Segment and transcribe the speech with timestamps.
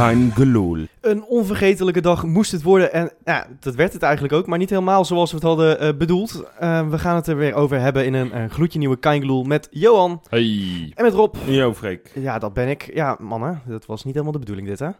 [0.00, 0.86] Kein gelul.
[1.00, 2.92] Een onvergetelijke dag moest het worden.
[2.92, 4.46] En ja, dat werd het eigenlijk ook.
[4.46, 6.44] Maar niet helemaal zoals we het hadden eh, bedoeld.
[6.58, 9.68] Eh, we gaan het er weer over hebben in een, een gloedje nieuwe Kaingeloel met
[9.70, 10.92] Johan Hey.
[10.94, 11.34] en met Rob.
[11.46, 12.10] Yo, Freek.
[12.14, 12.94] Ja, dat ben ik.
[12.94, 14.90] Ja, mannen, dat was niet helemaal de bedoeling dit, hè?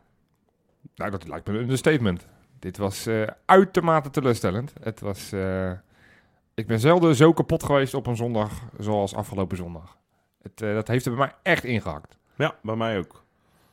[0.95, 2.27] Nou, dat lijkt me een statement.
[2.59, 4.73] Dit was eh, uitermate teleurstellend.
[4.83, 5.33] Het was...
[5.33, 5.71] eh,
[6.55, 9.97] ik ben zelden zo kapot geweest op een zondag zoals afgelopen zondag.
[10.43, 12.19] Het, eh, dat heeft er bij mij echt ingehakt.
[12.37, 13.25] Ja, bij mij ook.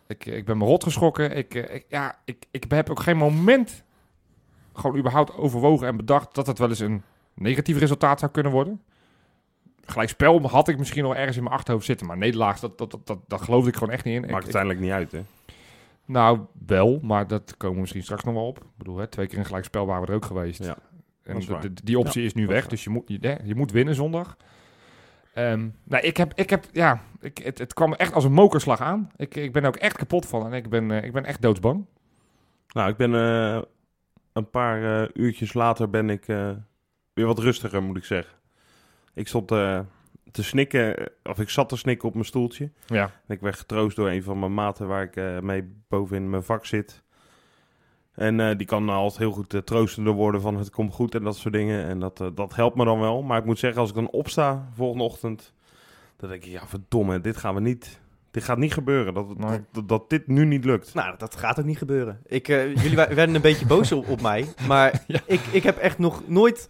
[0.08, 1.36] Ik, ik ben me rot geschrokken.
[1.38, 3.84] Ik, eh, ik, ja, ik, ik heb ook geen moment
[4.74, 8.82] gewoon überhaupt overwogen en bedacht dat het wel eens een negatief resultaat zou kunnen worden.
[9.86, 12.92] Gelijk spel had ik misschien nog ergens in mijn achterhoofd zitten, maar nederlaag, dat, dat,
[12.92, 14.22] dat, dat, dat geloofde ik gewoon echt niet in.
[14.22, 15.22] Maakt ik- uiteindelijk niet uit, hè?
[16.06, 18.58] nou, wel, maar dat komen we misschien straks nog wel op.
[18.58, 20.64] Ik bedoel, hè, twee keer een gelijkspel waren we er ook geweest.
[20.64, 20.78] Ja,
[21.24, 21.36] en
[21.84, 24.38] die optie is nu weg, dus je moet, je, je moet winnen zondag.
[25.38, 28.82] Ehm, nou, ik heb, ik heb, ja, ik, het, het kwam echt als een mokerslag
[28.82, 29.12] aan.
[29.16, 31.42] Ik, ik ben er ook echt kapot van en ik ben, eh, ik ben echt
[31.42, 31.86] doodsbang.
[32.68, 33.62] Nou, ik ben eh,
[34.34, 36.26] een paar eh, uurtjes later ben ik
[37.14, 38.36] weer wat rustiger, moet ik zeggen.
[39.14, 42.72] Ik stond te snikken, of ik zat te snikken op mijn stoeltje.
[42.86, 46.44] Ja, En ik werd getroost door een van mijn maten waar ik mee bovenin mijn
[46.44, 47.04] vak zit.
[48.18, 51.24] En eh, die kan altijd heel goed eh, troostender worden van het komt goed en
[51.24, 51.86] dat soort dingen.
[51.86, 53.22] En dat, eh, dat helpt me dan wel.
[53.22, 55.54] Maar ik moet zeggen, als ik dan opsta volgende ochtend,
[56.18, 58.00] dan denk ik, ja verdomme, dit gaan we niet.
[58.32, 59.60] Dit gaat niet gebeuren, dat, Nee.
[59.72, 60.94] dat, dat dit nu niet lukt.
[60.94, 62.20] Nou, dat gaat ook niet gebeuren.
[62.26, 64.46] Ik, jullie werden een beetje boos op, op mij.
[64.68, 65.20] Maar Ja.
[65.26, 66.70] ik, ik heb echt nog nooit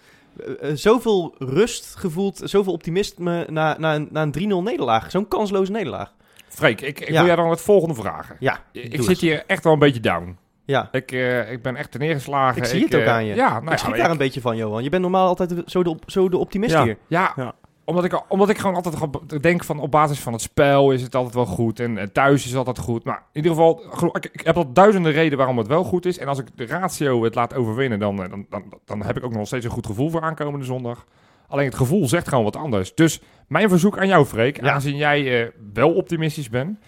[0.74, 5.12] zoveel rust gevoeld, zoveel optimisme na, na een, na een 3-0 nederlaag.
[5.12, 6.14] Zo'n kansloze nederlaag.
[6.48, 7.14] Freek, ik, ik Ja.
[7.14, 8.36] wil jij dan het volgende vragen.
[8.40, 10.38] Ja, Ik doe zit hier echt wel een beetje down.
[10.68, 12.58] Ja, Ik, eh, ik ben echt te neergeslagen.
[12.62, 13.36] ik zie het ook eh, aan je.
[13.36, 14.84] Ja, nou ik ja, schrik daar ik- een beetje van, Johan.
[14.84, 16.84] Je bent normaal altijd zo de, zo de optimist Ja.
[16.84, 16.98] hier.
[17.08, 17.54] Ja, Ja.
[17.86, 21.02] Omdat, ik, omdat ik gewoon altijd gewoon denk van op basis van het spel is
[21.02, 21.80] het altijd wel goed.
[21.80, 23.04] En, eh, thuis is het altijd goed.
[23.04, 23.82] Maar in ieder geval,
[24.14, 26.18] ik, ik heb al duizenden redenen waarom het wel goed is.
[26.18, 29.24] En als ik de ratio het laat overwinnen, dan, eh, dan, dan, dan heb ik
[29.24, 31.06] ook nog steeds een goed gevoel voor aankomende zondag.
[31.48, 32.96] Alleen het gevoel zegt gewoon wat anders.
[32.96, 34.70] Dus mijn verzoek aan jou, Freek, Ja.
[34.72, 36.80] aangezien jij eh, wel optimistisch bent.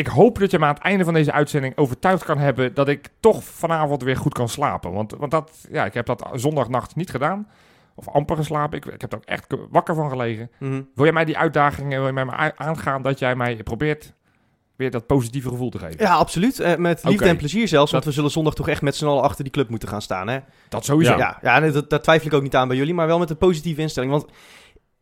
[0.00, 2.88] Ik hoop dat je me aan het einde van deze uitzending overtuigd kan hebben dat
[2.88, 4.92] ik toch vanavond weer goed kan slapen.
[4.92, 7.48] Want, want dat, ja, ik heb dat zondagnacht niet gedaan.
[7.94, 8.76] Of amper geslapen.
[8.78, 10.50] Ik, ik heb er ook echt wakker van gelegen.
[10.58, 10.82] Mhm.
[10.94, 14.12] Wil jij mij die uitdaging eh, wil je mij maar aangaan dat jij mij probeert
[14.76, 15.96] weer dat positieve gevoel te geven?
[15.98, 16.60] Ja, absoluut.
[16.60, 17.90] Eh, met liefde en plezier zelfs.
[17.90, 20.02] Want Dat- we zullen zondag toch echt met z'n allen achter die club moeten gaan
[20.02, 20.38] staan, hè?
[20.68, 21.16] Dat sowieso.
[21.16, 23.30] Ja, ja nee, dat, daar twijfel ik ook niet aan bij jullie, maar wel met
[23.30, 24.12] een positieve instelling.
[24.12, 24.26] Want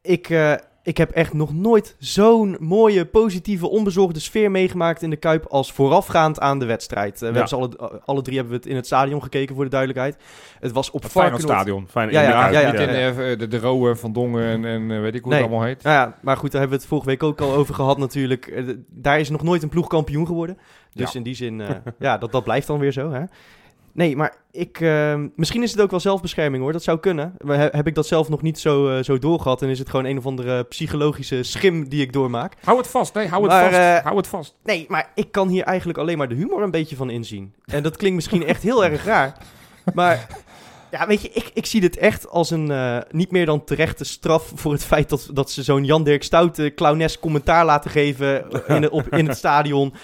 [0.02, 0.52] ik, eh,
[0.88, 5.72] ik heb echt nog nooit zo'n mooie, positieve, onbezorgde sfeer meegemaakt in de Kuip als
[5.72, 7.14] voorafgaand aan de wedstrijd.
[7.14, 9.64] Eh, we hebben ze alle, alle drie hebben we het in het stadion gekeken, voor
[9.64, 10.16] de duidelijkheid.
[10.60, 11.86] Het was op Feyenoord stadion.
[11.88, 12.86] Fijn, Ja, ja, ja, ja, Niet ja.
[12.86, 15.40] in eh, de, de Rowe van Dongen en, en eh, weet ik hoe Nee.
[15.42, 15.82] het allemaal heet.
[15.82, 18.64] Nou ja, maar goed, daar hebben we het vorige week ook al over gehad natuurlijk.
[18.90, 20.58] Daar is nog nooit een ploeg kampioen geworden.
[20.92, 21.18] Dus Ja.
[21.18, 21.68] in die zin, eh,
[21.98, 23.22] ja, dat, dat blijft dan weer zo, hè.
[23.98, 27.34] Nee, maar ik, eh, misschien is het ook wel zelfbescherming hoor, dat zou kunnen.
[27.44, 29.90] Maar he- heb ik dat zelf nog niet zo, eh, zo doorgehad en is het
[29.90, 32.52] gewoon een of andere psychologische schim die ik doormaak.
[32.64, 33.14] Hou het vast.
[33.14, 33.74] Nee, hou het Maar, vast.
[33.76, 34.54] eh, hou het vast.
[34.64, 37.54] Nee, maar ik kan hier eigenlijk alleen maar de humor een beetje van inzien.
[37.64, 39.36] En dat klinkt misschien echt heel erg raar.
[39.94, 40.26] Maar
[40.90, 44.04] ja, weet je, ik, ik zie dit echt als een eh, niet meer dan terechte
[44.04, 48.80] straf voor het feit dat, dat ze zo'n Jan-Dirk Stoute clownesk commentaar laten geven in,
[48.80, 49.94] de, op, in het stadion.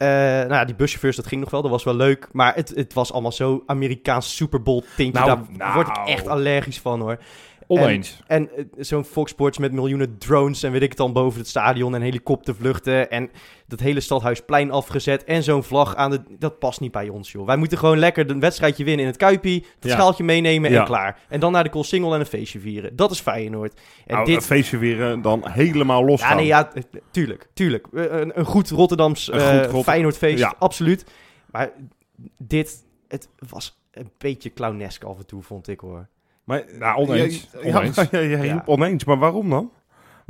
[0.00, 2.28] Eh, nou ja, die buschauffeurs, dat ging nog wel, dat was wel leuk.
[2.32, 5.24] Maar het, het was allemaal zo Amerikaans Super Bowl tintje.
[5.24, 5.74] Nou, Daar nou.
[5.74, 7.18] word ik echt allergisch van hoor.
[7.78, 8.20] Oneens.
[8.26, 11.48] En eh, zo'n Fox Sports met miljoenen drones en weet ik het dan boven het
[11.48, 13.30] stadion en helikoptervluchten en
[13.66, 16.20] dat hele stadhuisplein afgezet en zo'n vlag aan de...
[16.38, 17.46] Dat past niet bij ons, joh.
[17.46, 19.90] Wij moeten gewoon lekker een wedstrijdje winnen in het Kuipie, Ja.
[19.90, 20.78] schaaltje meenemen Ja.
[20.80, 21.18] en klaar.
[21.28, 22.96] En dan naar de Koolsingel en een feestje vieren.
[22.96, 23.80] Dat is Feyenoord.
[24.06, 24.36] En Nou, dit...
[24.36, 26.36] een feestje weer eh, dan helemaal los Ja, gaan.
[26.36, 27.86] nee, ja, eh, tuurlijk, tuurlijk.
[27.94, 30.54] Eh, Een, een goed Rotterdams Een eh, goed Feyenoordfeest, Ja.
[30.58, 31.04] absoluut.
[31.50, 31.70] Maar
[32.38, 36.08] dit, het was een beetje clownesk af en toe, vond ik hoor.
[36.50, 37.48] Maar, Nou, oneens.
[37.62, 37.96] Ja, Oneens.
[37.96, 38.52] Ja, ja, ja, je Ja.
[38.52, 39.70] roept oneens, maar waarom dan?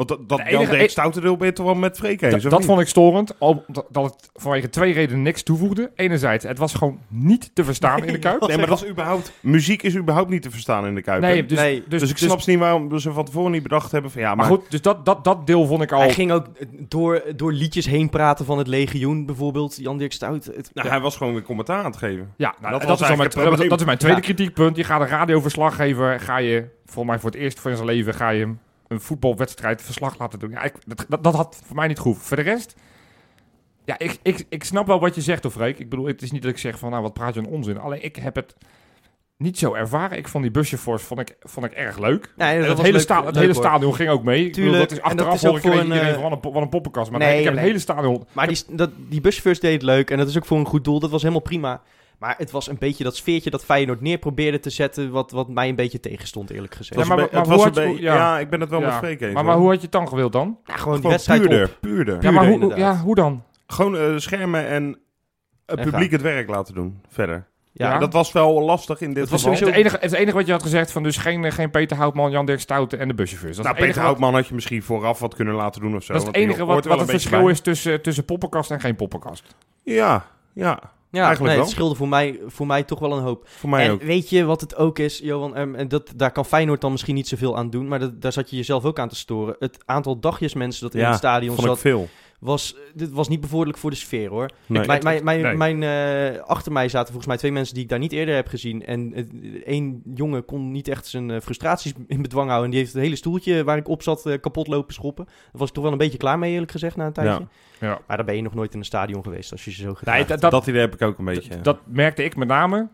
[0.01, 2.43] Want dat, dat De enige- Jan Dirk Stouterdeel ben je toch wel met Freek eens,
[2.45, 5.91] Dat, vond ik storend, al- dat dat het vanwege twee redenen niks toevoegde.
[5.95, 8.47] Enerzijds, het was gewoon niet te verstaan in de Kuip.
[8.47, 9.33] Nee, maar dat is überhaupt...
[9.41, 11.21] Muziek is überhaupt niet te verstaan in de Kuip.
[11.21, 14.11] Nee, dus, Nee, dus, dus, ik snap niet waarom ze van tevoren niet bedacht hebben
[14.11, 14.21] van...
[14.21, 16.01] Ja, maar, Maar goed, dus dat, dat, dat deel vond ik al...
[16.01, 16.47] Hij ging ook
[16.89, 19.77] door, door liedjes heen praten van het legioen, bijvoorbeeld.
[19.77, 20.45] Jan-Dirk Stout.
[20.45, 22.33] Het, nou, hij was gewoon weer commentaar aan het geven.
[22.37, 24.23] Ja, nou, Dat dat, was is mijn, het dat is mijn tweede Ja.
[24.25, 24.77] kritiekpunt.
[24.77, 28.29] Je gaat een radioverslaggever, ga je, volgens mij voor het eerst van zijn leven, ga
[28.29, 28.59] je hem
[28.91, 30.51] een voetbalwedstrijd verslag laten doen.
[30.51, 32.25] Ja, ik, dat, dat, dat had voor mij niet gehoeven.
[32.25, 32.75] Voor de rest,
[33.85, 35.79] ja, ik, ik, ik snap wel wat je zegt, of Freek.
[35.79, 37.79] Ik bedoel, het is niet dat ik zeg van, nou, wat praat je een onzin.
[37.79, 38.55] Alleen ik heb het,
[39.37, 40.19] niet zo ervaren.
[40.19, 42.33] Ik vond die buschauffeurs vond ik, vond ik erg leuk.
[42.37, 44.45] Nee, En dat het hele, leuk- sta het hele stadion ging ook mee.
[44.45, 46.41] Ik bedoel, Tuurlijk, dat is en dat achteraf is ook ik voor een, iedereen eh,
[46.43, 47.11] van, een, poppenkast.
[47.11, 47.63] Maar Nee, nee, ik heb nee.
[47.63, 48.27] het hele stadion...
[48.33, 50.85] Maar die, dat, die busfirst deed het leuk en dat is ook voor een goed
[50.85, 51.01] doel.
[51.01, 51.83] Dat was helemaal prima.
[52.21, 55.11] Maar het was een beetje dat sfeertje dat Feyenoord neer probeerde te zetten...
[55.11, 57.01] wat, wat mij een beetje tegenstond, eerlijk gezegd.
[57.01, 58.15] Het Ja, was maar- hoe had- ja.
[58.15, 58.39] ja.
[58.39, 58.87] ik ben het wel Ja.
[58.87, 59.35] met Freek eens.
[59.35, 60.59] Maar, maar hoe had je het dan gewild dan?
[60.65, 61.77] Nou, gewoon Gewoon wedstrijd puurder, op.
[61.81, 62.23] puurder.
[62.23, 63.43] Ja, maar hoe, ja, hoe dan?
[63.67, 64.99] Gewoon eh, schermen en
[65.67, 67.49] het publiek het werk laten doen verder.
[67.73, 67.99] Ja, Ja.
[67.99, 69.67] Dat was wel lastig in dit Het was geval.
[69.69, 72.31] Het enige, het enige wat je had gezegd van dus geen, eh, geen Peter Houtman,
[72.31, 73.57] Jan Dirk Stouten en de buschauffeurs.
[73.57, 75.81] Dat is Nou, het Peter enige wat- Houtman had je misschien vooraf wat kunnen laten
[75.81, 76.13] doen of zo.
[76.13, 77.51] Dat is het enige wat, wat het verschil bij.
[77.53, 79.55] is tussen, tussen poppenkast en geen poppenkast.
[79.83, 80.81] Ja, ja,
[81.11, 81.65] ja eigenlijk nee, wel.
[81.65, 83.49] het scheelde voor mij, voor mij toch wel een hoop.
[83.49, 84.03] voor mij en ook.
[84.03, 85.57] weet je wat het ook is, Johan?
[85.57, 87.89] Ehm, en dat, daar kan Feyenoord dan misschien niet zoveel aan doen...
[87.89, 89.57] maar dat, daar zat je jezelf ook aan te storen.
[89.59, 91.81] Het aantal dagjes mensen dat in Ja, het stadion Vond ik zat...
[91.81, 92.09] veel.
[92.41, 94.51] Was, dit was niet bevorderlijk voor de sfeer, hoor.
[94.67, 94.87] Nee.
[94.87, 95.57] Mijn, mijn, mijn, nee.
[95.57, 98.49] mijn, eh, achter mij zaten volgens mij twee mensen die ik daar niet eerder heb
[98.49, 98.85] gezien.
[98.87, 99.25] En eh,
[99.65, 102.65] één jongen kon niet echt zijn eh, frustraties in bedwang houden.
[102.65, 105.25] En die heeft het hele stoeltje waar ik op zat eh, kapot lopen schoppen.
[105.25, 107.47] Daar was ik toch wel een beetje klaar mee, eerlijk gezegd, na een tijdje.
[107.81, 108.01] Ja.
[108.07, 110.29] Maar dan ben je nog nooit in een stadion geweest als je je zo gedraagt.
[110.29, 111.51] Nee, dat, Dat, idee heb ik ook een beetje.
[111.51, 112.89] dat, dat merkte ik met name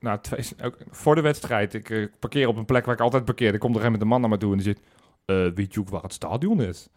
[0.00, 1.74] nou, twee, ook voor de wedstrijd.
[1.74, 3.52] Ik parkeer op een plek waar ik altijd parkeer.
[3.52, 4.80] Er komt er een met een man naar me toe en die zit...
[5.24, 6.88] eh weet je ook waar het stadion is?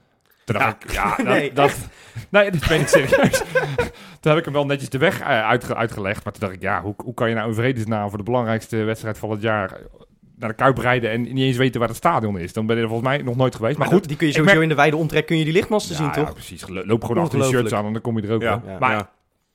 [0.55, 1.53] Ik, ja, dat, Nee.
[1.53, 1.75] dat,
[2.29, 3.43] nee, dat ben ik serieus.
[4.19, 6.23] toen heb ik hem wel netjes de weg eh, uitge- uitgelegd.
[6.23, 8.77] Maar toen dacht ik, ja, hoe, hoe kan je nou in vredesnaam voor de belangrijkste
[8.77, 9.77] wedstrijd van het jaar eh,
[10.35, 12.53] naar de Kuip rijden en niet eens weten waar het stadion is?
[12.53, 13.77] Dan ben je er volgens mij nog nooit geweest.
[13.77, 15.53] Maar, maar goed, die kun je sowieso merk- in de wijde omtrek kun je die
[15.53, 16.27] lichtmasten zien, ja, toch?
[16.27, 16.67] Ja, precies.
[16.67, 17.57] Lo- Loop gewoon achter Ongelooflijk.
[17.59, 18.61] shirts aan en dan kom je er ook Ja.
[18.65, 18.77] Ja.
[18.79, 19.09] Maar ja.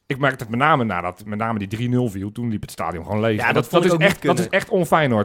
[0.07, 2.33] ik merkte het met name nadat met name die 3-0 viel.
[2.33, 3.41] Toen liep het stadion gewoon leeg.
[3.41, 4.71] Ja, dat vond ik is echt, dat is echt.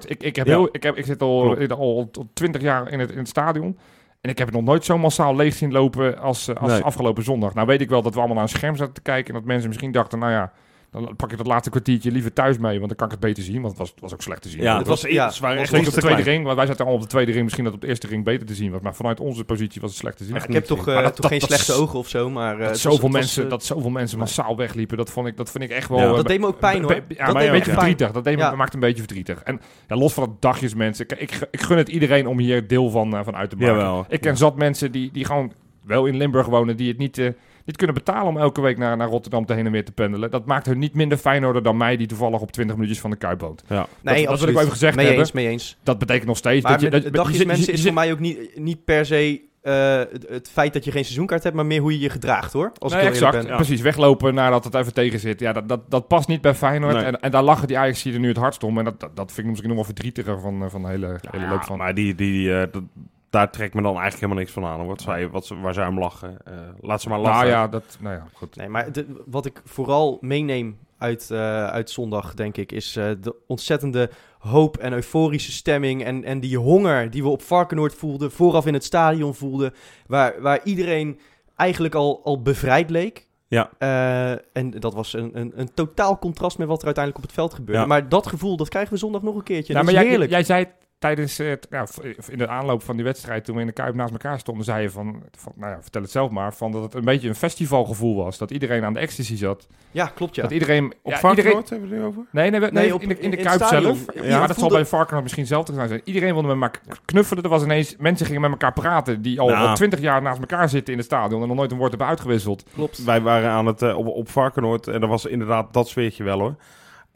[0.06, 0.52] Ik, ik, heb Ja.
[0.54, 3.78] heel, ik, heb, ik zit al, al, al 20 jaar in het, in het stadion.
[4.22, 6.82] En ik heb het nog nooit zo massaal leeg zien lopen als, eh, als Nee.
[6.82, 7.54] afgelopen zondag.
[7.54, 9.34] Nou weet ik wel dat we allemaal naar een scherm zaten te kijken.
[9.34, 10.52] En dat mensen misschien dachten, nou ja,
[10.92, 12.76] dan pak ik dat laatste kwartiertje liever thuis mee.
[12.78, 13.56] Want dan kan ik het beter zien.
[13.62, 14.62] Want het was, het was ook slecht te zien.
[14.62, 16.24] Ja, Het was was, ja, waren echt op de tweede klein.
[16.24, 17.44] ring, want wij zaten allemaal op de tweede ring.
[17.44, 18.82] Misschien dat het op de eerste ring beter te zien was.
[18.82, 20.36] Maar vanuit onze positie was het slecht te zien.
[20.36, 22.54] Ik heb toch, eh, dat- toch dat- geen dat- slechte ogen of zo, maar...
[22.54, 24.26] eh, dat, het was- zoveel was, mensen, eh, dat zoveel mensen nee.
[24.26, 25.98] massaal wegliepen, dat vond ik, dat vind ik echt wel...
[26.00, 26.10] Ja.
[26.10, 26.94] eh, dat deed me ook pijn, hoor.
[26.94, 28.12] Dat Ja, deed me een beetje verdrietig.
[28.12, 28.56] Dat deed me, Ja.
[28.56, 29.42] maakt een beetje verdrietig.
[29.44, 31.06] En ja, los van het dagjes mensen.
[31.10, 34.06] Ik, ik, gun het iedereen om hier deel van, eh, van uit te maken.
[34.10, 35.52] Ik ken zat mensen die, die gewoon
[35.84, 37.30] wel in Limburg wonen, die het niet, eh,
[37.70, 40.32] niet kunnen betalen om elke week naar, naar Rotterdam te heen en weer te pendelen.
[40.32, 43.16] Dat maakt hun niet minder Feyenoorder dan mij, die toevallig op 20 minuutjes van de
[43.18, 43.64] Kuip woont.
[43.68, 43.88] Ja.
[44.02, 45.24] Nee, dat wil ik wel even gezegd mee hebben.
[45.24, 45.78] eens, mee eens.
[45.84, 46.90] Dat betekent nog steeds Maar dat je...
[46.90, 49.98] Dat, dagjes je- je- mensen je- is voor mij ook niet, niet per se eh,
[49.98, 52.72] het, het feit dat je geen seizoenkaart hebt, maar meer hoe je je gedraagt, hoor.
[52.78, 53.38] Als Nee, ik exact.
[53.38, 53.46] ben.
[53.48, 53.56] Ja.
[53.56, 55.40] Precies, weglopen nadat het even tegen zit.
[55.40, 56.94] Ja, dat, dat, dat past niet bij Feyenoord.
[56.96, 57.04] Nee.
[57.04, 58.78] En, en daar lachen die Ajax er nu het hardst om.
[58.78, 61.20] En dat, dat, dat vind ik misschien nog wel verdrietiger van, eh, van de hele,
[61.32, 61.78] hele loop van.
[61.78, 62.84] Maar die, die, eh, dat-
[63.30, 64.86] daar trekt me dan eigenlijk helemaal niks van aan.
[64.88, 66.38] Wat zij, wat, ze- waar zij om lachen.
[66.46, 67.48] Eh, laat ze maar lachen.
[67.48, 68.56] Nou ja, dat, nou ja, goed.
[68.56, 73.10] Nee, maar de- wat ik vooral meeneem uit, eh, uit zondag, denk ik, is eh,
[73.22, 74.10] de ontzettende
[74.40, 76.04] hoop en euforische stemming.
[76.04, 79.74] En, en die honger die we op Varkenoord voelden, vooraf in het stadion voelden.
[80.08, 81.20] Waar, waar iedereen
[81.56, 83.28] eigenlijk al, al bevrijd leek.
[83.48, 83.70] Ja.
[83.78, 87.40] Eh, en dat was een, een, een totaal contrast met wat er uiteindelijk op het
[87.40, 87.82] veld gebeurde.
[87.82, 87.88] Ja.
[87.88, 89.74] Maar dat gevoel, dat krijgen we zondag nog een keertje.
[89.74, 90.32] Dat maar is jij, heerlijk.
[90.32, 90.66] jij zei
[91.00, 91.86] tijdens het, ja,
[92.30, 94.82] in de aanloop van die wedstrijd, toen we in de Kuip naast elkaar stonden, zei
[94.82, 97.36] je van, van nou ja, vertel het zelf maar, van dat het een beetje een
[97.36, 98.38] festivalgevoel was.
[98.38, 99.68] Dat iedereen aan de ecstasy zat.
[99.92, 100.42] ja, klopt ja.
[100.42, 100.94] Dat iedereen...
[101.02, 101.38] Op ja, Varkenoord
[101.70, 102.26] iedereen hebben we het nu over?
[102.32, 104.06] Nee, nee, nee, Nee, op- in de, in de in- Kuip zelf.
[104.14, 106.02] Ja, dat voelde- zal bij Varkenoord misschien zelf te zijn.
[106.04, 107.44] Iedereen wilde met elkaar knuffelen.
[107.44, 107.96] Er was ineens...
[107.98, 109.68] Mensen gingen met elkaar praten die al Nou.
[109.68, 112.08] al twintig jaar naast elkaar zitten in het stadion en nog nooit een woord hebben
[112.08, 112.64] uitgewisseld.
[112.74, 113.04] klopt.
[113.04, 116.40] Wij waren aan het, eh, op, op Varkenoord en dat was inderdaad dat sfeertje wel
[116.40, 116.56] hoor.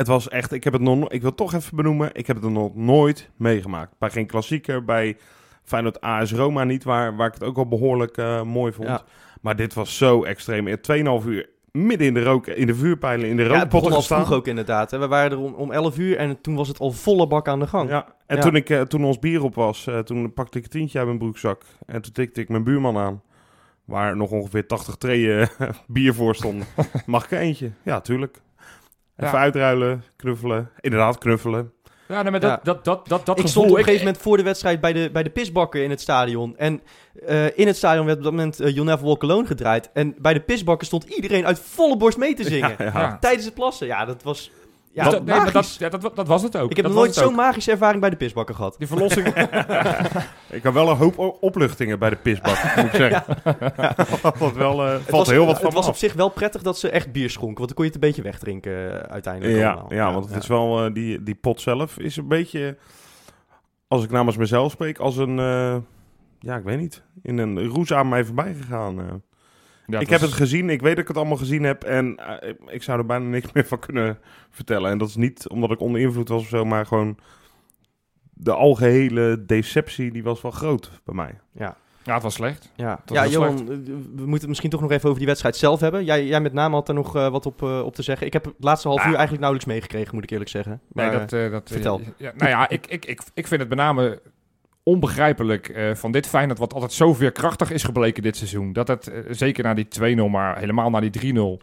[0.04, 2.52] Het was echt, ik heb het nog, ik wil toch even benoemen, ik heb het
[2.52, 3.92] nog nooit meegemaakt.
[4.00, 5.18] Bij geen klassieker, bij
[5.64, 8.88] Feyenoord AS Roma niet, waar, waar ik het ook al behoorlijk eh, mooi vond.
[8.88, 9.02] Ja.
[9.42, 10.68] Maar dit was zo extreem.
[10.68, 10.78] In
[11.22, 13.92] 2,5 uur midden in de rook, in de vuurpijlen, in de Ja, het begon rookpotten
[13.92, 14.26] al gestaan.
[14.26, 14.92] vroeg ook inderdaad.
[14.92, 14.98] Hè.
[14.98, 17.60] We waren er om, om 11 uur en toen was het al volle bak aan
[17.60, 17.90] de gang.
[17.90, 18.42] Ja, en Ja.
[18.42, 21.08] Toen, ik, eh, toen ons bier op was, eh, toen pakte ik een tientje uit
[21.08, 21.62] mijn broekzak.
[21.86, 23.22] En toen tikte ik mijn buurman aan.
[23.86, 25.48] Waar nog ongeveer 80 treeën
[25.88, 26.68] bier voor stonden.
[27.06, 27.72] Mag ik eentje?
[27.84, 28.42] Ja, tuurlijk.
[29.18, 29.44] Even Ja.
[29.44, 30.70] uitruilen, knuffelen.
[30.80, 31.72] Inderdaad, knuffelen.
[32.08, 32.48] Ja, nee, maar Ja.
[32.48, 33.48] dat, dat, dat, dat, dat ik gevoel...
[33.50, 35.90] stond op een ik- gegeven moment voor de wedstrijd bij de, bij de pisbakker in
[35.90, 36.58] het stadion.
[36.58, 36.82] En
[37.26, 39.90] eh, in het stadion werd op dat moment uh, You'll Never Walk Alone gedraaid.
[39.94, 42.76] En bij de pisbakker stond iedereen uit volle borst mee te zingen.
[42.78, 43.00] Ja, ja.
[43.00, 43.18] Ja.
[43.20, 43.88] Tijdens het plassen.
[43.88, 44.52] Ja, dat was
[44.94, 46.70] ja, dat, nee, maar dat, ja, dat, dat was het ook.
[46.70, 48.76] ik heb dat nooit zo'n magische ervaring bij de pisbakker gehad.
[48.78, 49.28] Die verlossing...
[50.50, 53.24] Ik had wel een hoop opluchtingen bij de pisbak, moet ik zeggen.
[54.22, 56.30] Dat was wel, eh, Het valt was, heel wat van het was op zich wel
[56.30, 57.58] prettig dat ze echt bier schonken.
[57.58, 59.94] Want dan kon je het een beetje wegdrinken eh, uiteindelijk Ja, allemaal.
[59.94, 62.78] ja, want het is wel, eh, die, die pot zelf is een beetje,
[63.88, 65.76] als ik namens mezelf spreek, als een, eh,
[66.40, 69.24] ja, ik weet niet, in een roes aan mij voorbij gegaan.
[69.88, 72.16] Ja, ik was- heb het gezien, ik weet dat ik het allemaal gezien heb en
[72.18, 74.18] eh, ik- ik zou er bijna niks meer van kunnen
[74.50, 74.92] vertellen.
[74.92, 77.18] En dat is niet omdat ik onder invloed was of zo, maar gewoon
[78.34, 81.40] de algehele deceptie die was wel groot bij mij.
[81.52, 82.72] Ja, Ja, het was slecht.
[82.76, 83.02] ja.
[83.06, 85.80] was ja Johan, eh, we moeten het misschien toch nog even over die wedstrijd zelf
[85.80, 86.04] hebben.
[86.06, 88.28] Jij, jij met name had er nog eh, wat op, eh, op te zeggen.
[88.28, 89.06] Ik heb het laatste half Ah.
[89.06, 90.82] uur eigenlijk nauwelijks meegekregen, moet ik eerlijk zeggen.
[90.94, 92.02] Nee, Maar, dat, eh, dat, eh, vertel.
[92.18, 94.22] Ja, nou ja, ik, ik, ik, ik vind het met name
[94.84, 98.74] onbegrijpelijk eh, van dit Feyenoord, wat altijd zo veerkrachtig is gebleken dit seizoen.
[98.74, 101.62] Dat het, eh, zeker na die 2-0, maar helemaal na die 3-0...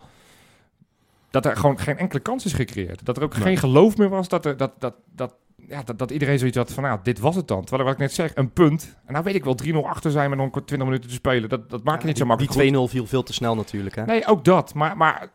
[1.31, 3.05] Dat er gewoon geen enkele kans is gecreëerd.
[3.05, 3.43] Dat er ook Nee.
[3.43, 6.73] geen geloof meer was dat, er, dat, dat, dat, ja, dat, dat iedereen zoiets had
[6.73, 7.61] van, nou, dit was het dan.
[7.61, 8.97] Terwijl, wat ik net zeg, een punt.
[9.07, 11.49] En nou weet ik wel, 3-0 achter zijn met nog 20 minuten te spelen.
[11.49, 12.55] Dat, dat maakt niet zo makkelijk.
[12.59, 14.05] Die 2-0 viel veel te snel natuurlijk, hè?
[14.05, 14.75] Nee, ook dat.
[14.75, 15.29] Maar, maar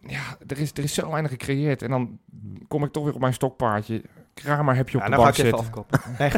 [0.00, 1.82] ja, er is, er is zo weinig gecreëerd.
[1.82, 2.18] En dan
[2.68, 4.02] kom ik toch weer op mijn stokpaardje.
[4.42, 5.64] Kramer heb je op Ja, de nou bank zitten.
[6.18, 6.30] Nee,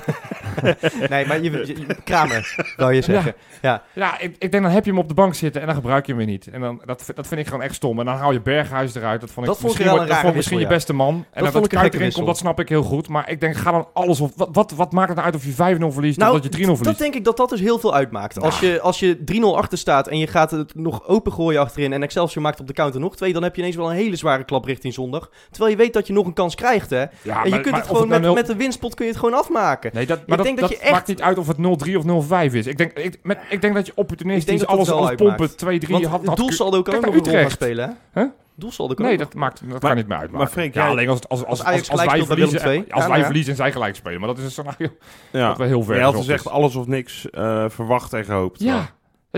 [1.10, 3.34] nee maar je, je- je- Kramer, wou je zeggen.
[3.62, 3.82] Ja.
[3.92, 6.06] Ja, ik, ik denk dan heb je hem op de bank zitten en dan gebruik
[6.06, 6.46] je hem weer niet.
[6.46, 7.98] En dan, dat, dat vind ik gewoon echt stom.
[7.98, 9.20] En dan haal je Berghuis eruit.
[9.20, 11.24] Dat vond ik Dat vond ik misschien, dat vond misschien je beste man.
[11.32, 13.08] En dat, vond dat Kuit erin komt, dat snap ik heel goed.
[13.08, 14.30] Maar ik denk, ga dan alles of...
[14.36, 16.64] Wat, wat, wat maakt het nou uit of je 5-0 verliest Nou, of dat je
[16.64, 16.98] 3-0 dat verliest?
[16.98, 18.40] denk ik dat dat dus heel veel uitmaakt.
[18.40, 21.92] Als je, als je 3-0 achter staat en je gaat het nog opengooien achterin...
[21.92, 23.32] en Excelsior maakt op de counter nog twee...
[23.32, 25.30] dan heb je ineens wel een hele zware klap richting zondag.
[25.50, 27.04] Terwijl je weet dat je nog een kans krijgt, hè?
[27.22, 29.20] Ja, en je kunt het gewoon nou met, nul- met de winstpot kun je het
[29.20, 29.90] gewoon afmaken.
[29.94, 31.96] Nee, dat, maar dat, denk dat dat je echt- maakt niet uit of het 0-3
[31.96, 32.66] of 0-5 is.
[32.66, 35.16] Ik denk, ik, met, ik denk dat je Ik opportunistisch alles, uitmaakt.
[35.16, 38.20] pompen 2-3 Want had, het doelsaldo kan ook nog een rol spelen, hè?
[38.22, 38.30] Huh?
[38.54, 40.38] Doelsaldo kan Nee, dat, maakt, dat Maar- kan niet meer uitmaken.
[40.38, 43.06] maar Freek, ja, jij- alleen als, als, als, Als als, wij verliezen, als Ja, wij
[43.06, 43.24] nou ja.
[43.24, 44.18] verliezen en zij gelijk spelen.
[44.18, 44.88] Maar dat is een scenario
[45.32, 45.48] Ja.
[45.48, 48.60] dat we heel ver Je had gezegd alles of niks eh, verwacht en gehoopt.
[48.62, 48.90] Ja,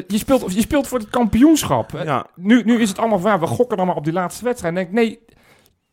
[0.07, 1.91] je speelt, je speelt voor het kampioenschap.
[2.05, 4.75] Ja, Nu, nu is het allemaal ja, we gokken dan maar op die laatste wedstrijd.
[4.77, 5.19] En ik denk, nee,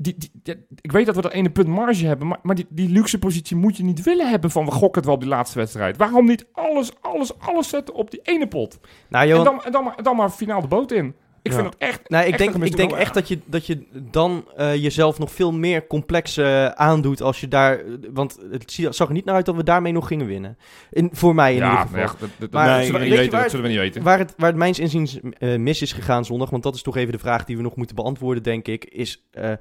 [0.01, 2.65] die, die, die- ik weet dat we dat ene punt marge hebben, maar, maar die,
[2.69, 5.29] die luxe positie moet je niet willen hebben van we gokken het wel op die
[5.29, 5.97] laatste wedstrijd.
[5.97, 8.79] Waarom niet alles, alles, alles zetten op die ene pot?
[9.09, 11.13] Nou, En dan, en dan, maar, dan maar finaal de boot in.
[11.41, 11.57] Ik Ja.
[11.57, 12.09] vind het echt...
[12.09, 15.31] Nou, ik echt denk, ik denk echt dat je, dat je dan eh, jezelf nog
[15.31, 17.81] veel meer complex eh, aandoet als je daar...
[18.13, 20.57] Want het zag er niet naar uit dat we daarmee nog gingen winnen.
[20.91, 21.97] In, voor mij in ieder Ja, geval.
[21.97, 23.31] nee, dat, dat, Maar dat nee, zullen we weten.
[23.31, 24.03] waar Dat zullen we niet weten.
[24.03, 26.97] Waar het, waar het mijns inziens eh, mis is gegaan zondag, want dat is toch
[26.97, 29.51] even de vraag die we nog moeten beantwoorden, denk ik, is eh,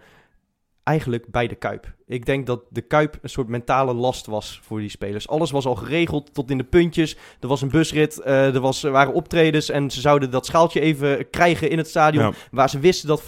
[0.88, 1.92] eigenlijk bij de Kuip.
[2.06, 5.28] Ik denk dat de Kuip een soort mentale last was voor die spelers.
[5.28, 7.16] Alles was al geregeld tot in de puntjes.
[7.40, 10.80] Er was een busrit, eh, er, was, er waren optredens en ze zouden dat schaaltje
[10.80, 12.24] even krijgen in het stadion.
[12.24, 12.32] Ja.
[12.50, 13.22] Waar ze wisten dat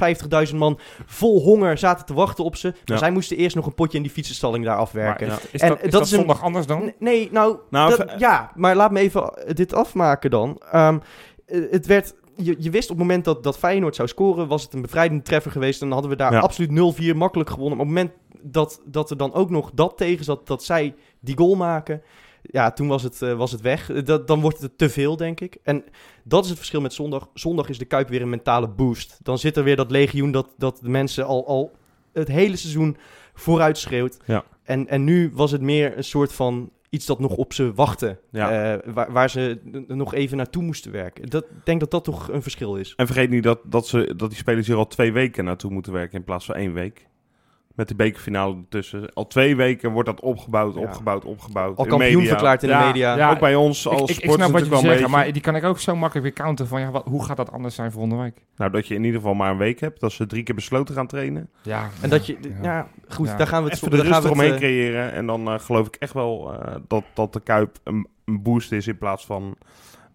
[0.51, 2.69] 50.000 man vol honger zaten te wachten op ze.
[2.69, 2.97] Maar Ja.
[2.97, 5.27] zij moesten eerst nog een potje in die fietsenstalling daar afwerken.
[5.27, 5.43] Maar Ja.
[5.43, 6.93] is, is En dat, is dat dat is een- zondag anders dan?
[6.99, 10.61] Nee, nou, Nou, dat- ja, maar laat me even dit afmaken dan.
[10.73, 10.99] Ehm,
[11.47, 14.63] eh, het werd, je, je wist op het moment dat, dat Feyenoord zou scoren, was
[14.63, 15.81] het een bevrijdende treffer geweest.
[15.83, 16.39] En dan hadden we daar Ja.
[16.41, 17.77] absoluut 0-4 makkelijk gewonnen.
[17.79, 18.19] Maar op het moment
[18.53, 22.03] dat, dat er dan ook nog dat tegen zat, dat zij die goal maken,
[22.43, 23.91] ja, toen was het, eh, was het weg.
[23.91, 25.57] Eh, Dat, dan wordt het te veel, denk ik.
[25.63, 25.85] En
[26.25, 27.29] dat is het verschil met zondag.
[27.35, 29.19] Zondag is de Kuip weer een mentale boost.
[29.23, 31.71] Dan zit er weer dat legioen dat, dat de mensen al, al
[32.13, 32.97] het hele seizoen
[33.35, 34.19] vooruit schreeuwt.
[34.27, 34.45] Ja.
[34.63, 38.19] En, en nu was het meer een soort van iets dat nog op ze wachtte.
[38.31, 38.75] Ja.
[38.75, 41.29] Eh, waar, waar ze nog even naartoe moesten werken.
[41.29, 42.93] Dat, ik denk dat dat toch een verschil is.
[42.97, 45.93] En vergeet niet dat, dat, ze, dat die spelers hier al twee weken naartoe moeten
[45.93, 47.09] werken in plaats van één week.
[47.75, 49.13] Met de bekerfinale ertussen.
[49.15, 50.81] Al twee weken wordt dat opgebouwd, Ja.
[50.81, 51.77] opgebouwd, opgebouwd.
[51.77, 52.29] Al In kampioen media.
[52.31, 53.17] verklaard in Ja, de media.
[53.17, 53.31] ja.
[53.31, 55.09] Ook bij ons als ik, ik snap wat je natuurlijk wel een zegt, beetje.
[55.17, 57.53] maar die kan ik ook zo makkelijk weer counteren van ja, wat, hoe gaat dat
[57.53, 58.45] anders zijn volgende week?
[58.57, 60.01] Nou, dat je in ieder geval maar een week hebt.
[60.01, 61.51] Dat ze drie keer besloten gaan trainen.
[61.63, 62.63] Ja, En dat je, ja.
[62.63, 63.37] ja, goed, Ja.
[63.37, 65.13] daar gaan we het Even de daar gaan rust we het, eromheen eh, creëren.
[65.13, 68.73] En dan eh, geloof ik echt wel eh, dat, dat de Kuip een, een boost
[68.73, 69.55] is in plaats van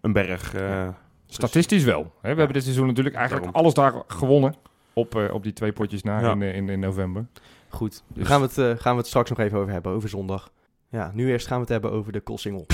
[0.00, 0.54] een berg.
[0.54, 0.88] eh,
[1.26, 2.02] Statistisch wel.
[2.02, 2.30] Hè?
[2.32, 3.60] We hebben dit seizoen natuurlijk eigenlijk Daarom.
[3.62, 4.54] alles daar gewonnen.
[4.98, 6.32] Op, eh, op die twee potjes na Ja.
[6.32, 7.26] in, eh, in, in november.
[7.68, 9.92] Goed, daar Dus- gaan, we het, eh, gaan we het straks nog even over hebben,
[9.92, 10.50] over zondag.
[10.90, 12.66] Ja, nu eerst gaan we het hebben over de Koolsingel.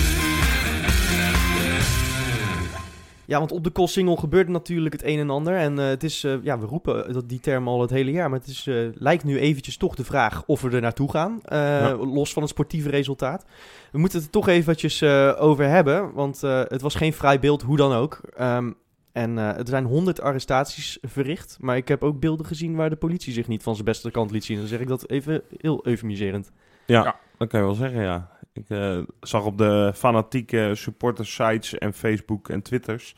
[3.24, 5.56] Ja, want op de Koolsingel gebeurt natuurlijk het een en ander.
[5.56, 8.30] En het is, ja, we roepen dat die term al het hele jaar.
[8.30, 11.40] Maar het is, lijkt nu eventjes toch de vraag of we er naartoe gaan.
[11.44, 11.94] Ja.
[11.96, 13.44] Los van het sportieve resultaat.
[13.92, 15.02] We moeten het er toch eventjes
[15.38, 16.12] over hebben.
[16.12, 18.20] Want het was geen vrij beeld, hoe dan ook.
[18.36, 18.70] Ehm,
[19.12, 21.56] en eh, er zijn honderd arrestaties verricht.
[21.60, 24.30] Maar ik heb ook beelden gezien waar de politie zich niet van zijn beste kant
[24.30, 24.58] liet zien.
[24.58, 26.52] Dan zeg ik dat even heel eufemiserend.
[26.86, 27.16] ja, Ja.
[27.38, 28.30] dat kan je wel zeggen, ja.
[28.52, 33.16] Ik eh, zag op de fanatieke supporters sites en Facebook en Twitters...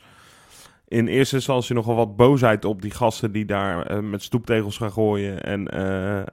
[0.87, 4.91] in eerste instantie nogal wat boosheid op die gasten die daar eh, met stoeptegels gaan
[4.91, 5.43] gooien...
[5.43, 6.23] en eh,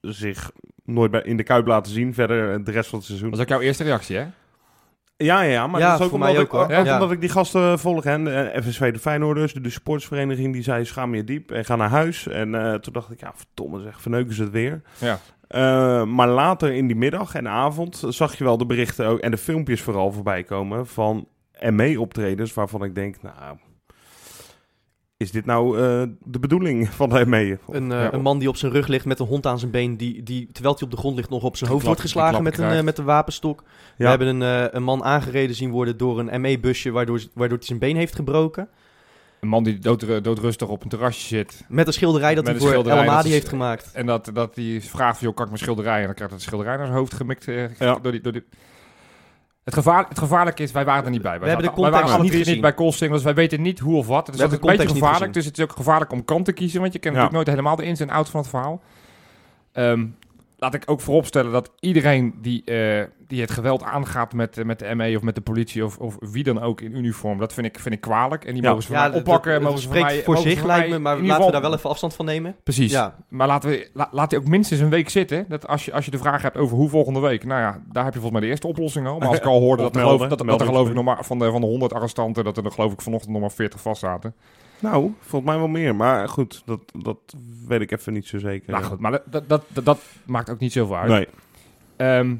[0.00, 0.52] zich
[0.84, 3.30] nooit bij, in de Kuip laten zien verder de rest van het seizoen.
[3.30, 4.26] Dat is ook jouw eerste reactie, hè?
[5.16, 6.62] Ja, ja, maar Ja, dat is ook omdat, ik, ook, hoor.
[6.62, 6.94] ook Ja.
[6.94, 8.04] omdat ik die gasten volg.
[8.04, 11.76] En eh, FSV de Feyenoorders, de, de sportsvereniging, die zei schaam je diep en ga
[11.76, 12.28] naar huis.
[12.28, 14.82] En eh, toen dacht ik, ja, verdomme zeg, verneuken ze het weer.
[14.98, 15.18] Ja.
[15.48, 19.30] Eh, maar later in die middag en avond zag je wel de berichten ook, en
[19.30, 21.26] de filmpjes vooral voorbij komen van
[21.70, 23.56] ME-optredens waarvan ik denk, nou,
[25.24, 27.58] is dit nou eh, de bedoeling van de ME?
[27.70, 28.12] Een, eh, Ja.
[28.12, 30.48] een man die op zijn rug ligt met een hond aan zijn been, die, die
[30.52, 32.70] terwijl hij op de grond ligt nog op zijn hoofd klap- wordt geslagen met een,
[32.70, 33.62] eh, met een wapenstok.
[33.96, 37.66] We hebben een, eh, een man aangereden zien worden door een ME-busje, waardoor, waardoor hij
[37.66, 38.68] zijn been heeft gebroken.
[39.40, 41.64] Een man die dood, doodrustig op een terrasje zit.
[41.68, 43.90] Met een schilderij dat Met hij voor schilderij, El dat Amadi is- heeft gemaakt.
[43.92, 45.98] En dat, dat die vraagt van, joh, kan ik mijn schilderij?
[46.00, 47.48] En dan krijgt het schilderij naar zijn hoofd gemikt.
[47.48, 47.98] eh, Ja.
[48.02, 48.44] door die, door die...
[49.64, 51.30] Het, gevaar, het gevaarlijke is, wij waren er niet bij.
[51.30, 52.52] Wij We hebben de wij waren context niet gezien.
[52.52, 54.26] niet bij Colsting, dus wij weten niet hoe of wat.
[54.26, 56.44] Het is We de een beetje context gevaarlijk, dus het is ook gevaarlijk om kant
[56.44, 57.20] te kiezen, want je kent Ja.
[57.20, 58.82] natuurlijk nooit helemaal de ins en outs van het verhaal.
[59.72, 60.06] Ehm,
[60.56, 64.78] laat ik ook vooropstellen dat iedereen die, eh, die het geweld aangaat met, eh, met
[64.78, 67.66] de ME of met de politie of, of wie dan ook in uniform, dat vind
[67.66, 68.44] ik, vind ik kwalijk.
[68.44, 68.68] En die Ja.
[68.68, 69.52] mogen ze mij dat- oppakken.
[69.52, 71.74] dat- mogen dat ze spreekt mij, voor zich lijkt me, maar laten we daar wel
[71.74, 72.56] even afstand van nemen.
[72.62, 72.92] Precies.
[72.92, 75.44] Ja, Maar laten we, la- laat hij ook minstens een week zitten.
[75.48, 77.44] Dat als je, als je de vraag hebt over hoe volgende week.
[77.44, 79.18] Nou ja, daar heb je volgens mij de eerste oplossing al.
[79.18, 81.04] Maar als ik al hoorde dat er, melden, geloof, dat, dat er geloof ik nog
[81.04, 82.44] maar van de, van de 100 arrestanten.
[82.44, 84.34] dat er geloof ik vanochtend nog maar 40 vast zaten.
[84.78, 85.96] Nou, volgens mij wel meer.
[85.96, 87.18] Maar goed, dat, dat
[87.66, 88.72] weet ik even niet zo zeker.
[88.72, 91.10] Nou goed, maar dat, dat, dat, maakt ook niet zoveel uit.
[91.10, 91.28] Nee.
[91.96, 92.34] Ehm,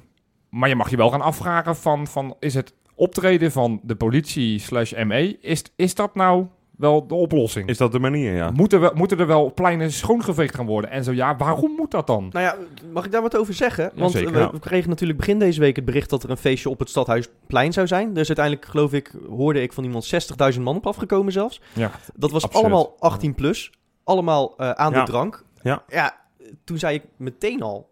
[0.48, 4.58] maar je mag je wel gaan afvragen van, van is het optreden van de politie
[4.58, 7.68] slash ME, is, is dat nou wel de oplossing?
[7.68, 8.50] Is dat de manier, ja?
[8.50, 10.90] Moeten, we, moeten er wel pleinen schoongeveegd gaan worden?
[10.90, 12.28] En zo ja, waarom moet dat dan?
[12.32, 12.56] Nou ja,
[12.92, 13.90] mag ik daar wat over zeggen?
[13.94, 16.88] Want we, kregen natuurlijk begin deze week het bericht dat er een feestje op het
[16.88, 18.14] Stadhuisplein zou zijn.
[18.14, 20.10] Dus uiteindelijk, geloof ik, hoorde ik van iemand
[20.54, 21.60] 60.000 man op afgekomen zelfs.
[21.72, 22.64] Ja, Dat was Absurd.
[22.64, 23.70] allemaal 18 plus.
[24.04, 25.04] Allemaal eh, aan Ja.
[25.04, 25.44] de drank.
[25.62, 25.82] Ja.
[25.88, 26.16] ja,
[26.64, 27.90] toen zei ik meteen al,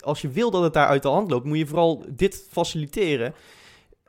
[0.00, 3.34] als je wil dat het daar uit de hand loopt, moet je vooral dit faciliteren.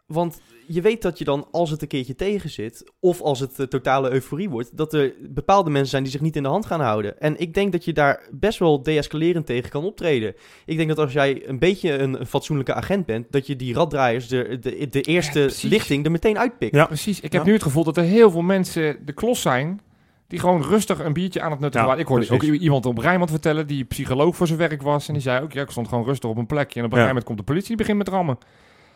[0.06, 3.60] Want je weet dat je dan, als het een keertje tegen zit, of als het
[3.60, 6.66] eh, totale euforie wordt, dat er bepaalde mensen zijn die zich niet in de hand
[6.66, 7.20] gaan houden.
[7.20, 10.36] En ik denk dat je daar best wel deescalerend tegen kan optreden.
[10.66, 13.74] Ik denk dat als jij een beetje een, een fatsoenlijke agent bent, dat je die
[13.74, 16.76] raddraaiers, de, de, de eerste lichting, er meteen uitpikt.
[16.76, 16.86] Ja.
[16.86, 17.20] Precies.
[17.20, 17.48] Ik heb Ja.
[17.48, 19.82] nu het gevoel dat er heel veel mensen de klos zijn.
[20.28, 22.02] Die gewoon rustig een biertje aan het nuttigen Ja, waren.
[22.04, 22.60] Ik hoorde ook precies.
[22.62, 25.08] iemand op Rijnmond vertellen die psycholoog voor zijn werk was.
[25.08, 26.80] En die zei ook, ja, ik stond gewoon rustig op een plekje.
[26.80, 27.04] En op een Ja.
[27.04, 28.38] gegeven moment komt de politie die begint met rammen.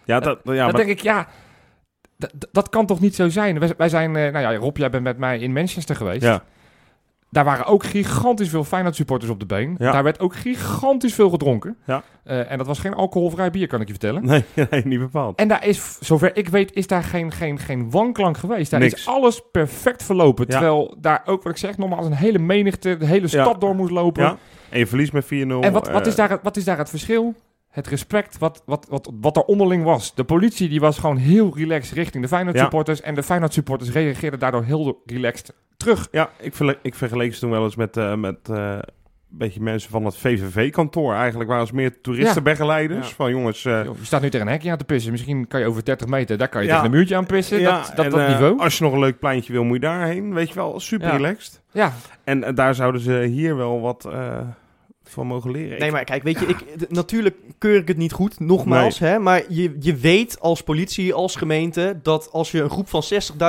[0.05, 1.27] Ja, dat, ja, dan maar, denk ik, ja,
[2.51, 3.59] dat kan toch niet zo zijn?
[3.59, 6.23] Wij, wij zijn, eh, nou ja, Rob, jij bent met mij in Manchester geweest.
[6.23, 6.43] ja.
[7.29, 9.75] Daar waren ook gigantisch veel Feyenoord supporters op de been.
[9.77, 9.91] Ja.
[9.91, 11.77] Daar werd ook gigantisch veel gedronken.
[11.85, 12.03] Ja.
[12.23, 14.25] Eh, en dat was geen alcoholvrij bier, kan ik je vertellen.
[14.25, 15.39] Nee, nee, niet bepaald.
[15.39, 18.71] En daar is, zover ik weet, is daar geen, geen, geen wanklank geweest.
[18.71, 18.93] Daar Niks.
[18.93, 20.45] is alles perfect verlopen.
[20.47, 20.51] Ja.
[20.51, 23.91] Terwijl daar ook, wat ik zeg, nogmaals een hele menigte, de hele stad door moest
[23.91, 24.23] lopen.
[24.23, 24.37] Ja.
[24.69, 25.27] En je verliest met 4-0.
[25.27, 27.33] En wat, wat, eh, is daar, wat is daar het verschil?
[27.77, 30.15] Het respect wat, wat, wat, wat er onderling was.
[30.15, 32.61] De politie die was gewoon heel relaxed richting de Feyenoord Ja.
[32.61, 33.01] supporters.
[33.01, 36.07] En de Feyenoord supporters reageerden daardoor heel relaxed terug.
[36.11, 39.61] Ja, ik, verle- ik vergeleek ze toen wel eens met, eh, met eh, een beetje
[39.61, 41.13] mensen van het VVV-kantoor.
[41.13, 43.09] Eigenlijk waren ze meer toeristenbegeleiders.
[43.09, 43.15] Ja.
[43.15, 43.63] Van jongens...
[43.63, 45.11] Joh, je staat nu tegen een hekje aan te pissen.
[45.11, 46.73] Misschien kan je over 30 meter, daar kan je Ja.
[46.73, 47.59] tegen een muurtje aan pissen.
[47.59, 48.59] ja, dat dat, en, dat niveau.
[48.59, 50.33] Als je nog een leuk pleintje wil, moet je daarheen.
[50.33, 51.61] Weet je wel, super relaxed.
[51.71, 54.09] Ja, En daar zouden ze hier wel wat
[55.09, 55.79] van mogen leren.
[55.79, 58.99] Nee, maar kijk, weet je, ik, natuurlijk keur ik het niet goed, nogmaals.
[58.99, 63.03] Hè, maar je, je weet als politie, als gemeente, dat als je een groep van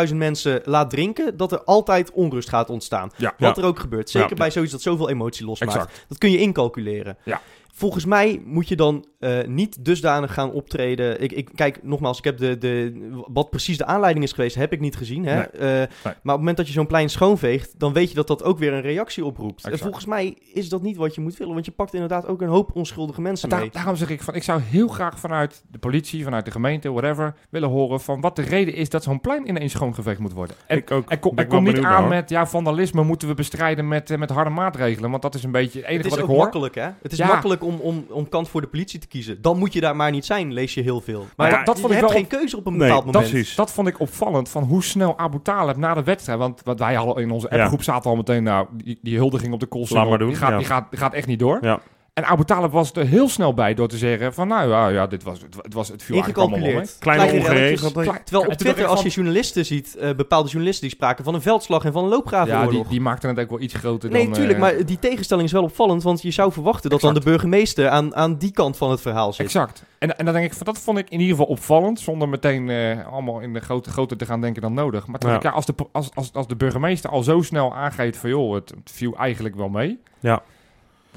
[0.09, 3.11] 60.000 mensen laat drinken, dat er altijd onrust gaat ontstaan.
[3.17, 3.35] Ja.
[3.39, 3.63] Wat Ja.
[3.63, 4.11] er ook gebeurt.
[4.11, 4.37] Zeker Ja.
[4.37, 5.75] bij zoiets dat zoveel emotie losmaakt.
[5.75, 6.05] exact.
[6.09, 7.17] Dat kun je incalculeren.
[7.25, 7.41] Ja.
[7.79, 11.23] Volgens mij moet je dan eh, niet dusdanig gaan optreden.
[11.23, 12.93] Ik, ik, kijk, nogmaals, ik heb de, de,
[13.33, 15.25] wat precies de aanleiding is geweest, heb ik niet gezien.
[15.27, 15.35] Hè?
[15.35, 15.45] Nee.
[15.47, 18.43] Eh, Maar op het moment dat je zo'n plein schoonveegt, dan weet je dat dat
[18.45, 19.67] ook weer een reactie oproept.
[19.69, 22.41] En volgens mij is dat niet wat je moet willen, want je pakt inderdaad ook
[22.43, 23.71] een hoop onschuldige mensen Daar- mee.
[23.73, 27.35] daarom zeg ik van, ik zou heel graag vanuit de politie, vanuit de gemeente, whatever,
[27.51, 30.57] willen horen van wat de reden is dat zo'n plein ineens schoongeveegd moet worden.
[30.67, 31.11] En, ik ook.
[31.11, 32.09] en kom, ik kom niet aan hoor.
[32.09, 35.53] met, ja, vandalisme moeten we bestrijden met, eh, met harde maatregelen, want dat is een
[35.53, 36.43] beetje het enige Het is wat ik hoor.
[36.45, 36.89] makkelijk, hè?
[37.03, 37.27] Het is Ja.
[37.27, 39.43] makkelijk om, om, om kant voor de politie te kiezen.
[39.43, 41.27] Dan moet je daar maar niet zijn, lees je heel veel.
[41.37, 43.13] Maar dat, dat je vond ik hebt wel geen keuze op een Nee, bepaald dat
[43.15, 43.31] moment.
[43.33, 43.55] precies.
[43.55, 46.95] Dat vond ik opvallend van hoe snel Abu Talib na de wedstrijd, want wat wij
[46.95, 47.61] hadden in onze Ja.
[47.61, 50.57] appgroep zaten al meteen, nou, die, die huldiging op de koolsingel, die, gaat, ja.
[50.57, 51.59] die, gaat, die gaat echt niet door.
[51.61, 51.81] Ja.
[52.19, 55.07] En Abu Talib was er heel snel bij door te zeggen van, nou ja, ja
[55.07, 56.69] dit was, het, het was, het viel eigenlijk allemaal.
[56.69, 56.99] Ingecalculeerd.
[56.99, 57.95] Kleine ongeregeld.
[58.25, 61.85] Terwijl op Twitter, als je journalisten ziet, eh, bepaalde journalisten die spraken van een veldslag
[61.85, 62.73] en van een loopgravenoorlog.
[62.73, 64.33] Ja, die, die maakte het ook wel iets groter Nee, dan...
[64.33, 67.21] tuurlijk, eh, maar die tegenstelling is wel opvallend, want je zou verwachten dat dan de
[67.21, 69.47] burgemeester aan, aan die kant van het verhaal zit.
[69.47, 69.85] Exact.
[69.99, 72.71] En, en dan denk ik, van, dat vond ik in ieder geval opvallend, zonder meteen
[72.71, 75.07] eh, allemaal in de grote, grote te gaan denken dan nodig.
[75.07, 75.37] Maar Ja.
[75.37, 78.55] ik, ja, als, de, als, als, als de burgemeester al zo snel aangeeft van, joh,
[78.55, 79.99] het, het viel eigenlijk wel mee.
[80.21, 80.43] Ja.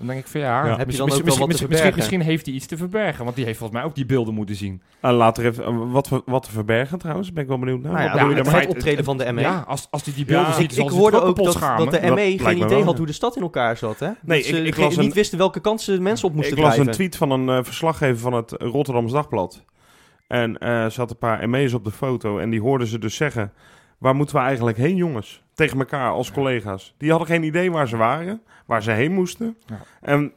[0.02, 0.70] Dan denk ik van, ja, Ja.
[0.70, 1.96] Heb je misschien, dan ook wel wat te misschien, misschien, verbergen?
[1.98, 4.56] misschien heeft hij iets te verbergen, want die heeft volgens mij ook die beelden moeten
[4.56, 4.82] zien.
[5.00, 7.92] Ah, later even, eh, wat, wat te verbergen trouwens, ben ik wel benieuwd naar.
[7.92, 9.42] Nou ja, ja, het, optreden van de ME.
[9.42, 11.92] Ja, als, als hij die beelden Ja, ziet, ik, zal ik hoorde ook dat, dat
[11.92, 12.98] de ME lijkt geen idee wel, had ja.
[12.98, 14.00] hoe de stad in elkaar zat.
[14.00, 14.10] Hè?
[14.22, 16.58] Nee, dat ze ik- ik geen- las een- niet wisten welke kansen mensen op moesten
[16.58, 19.64] ik las een tweet van een eh, verslaggever van het Rotterdams Dagblad.
[20.28, 23.16] En eh, er zat een paar ME's op de foto en die hoorden ze dus
[23.16, 23.52] zeggen...
[24.02, 25.44] waar moeten we eigenlijk heen, jongens?
[25.54, 26.94] Tegen elkaar als collega's.
[26.98, 29.58] Die hadden geen idee waar ze waren, waar ze heen moesten.
[29.66, 29.80] Ja.
[30.02, 30.34] En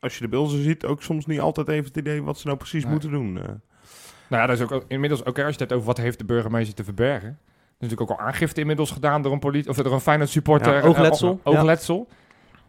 [0.00, 2.58] als je de beelden ziet, ook soms niet altijd even het idee wat ze nou
[2.58, 2.92] precies Nee.
[2.92, 3.36] moeten doen.
[3.38, 3.44] eh.
[4.28, 6.24] Nou ja, dat is ook inmiddels ook als je het hebt over wat heeft de
[6.24, 7.28] burgemeester te verbergen.
[7.28, 10.30] Er is natuurlijk ook al aangifte inmiddels gedaan door een politie of door een Feyenoord
[10.30, 10.72] supporter.
[10.72, 11.40] Ja, eh, oogletsel.
[11.42, 12.06] oogletsel.
[12.08, 12.14] Ja.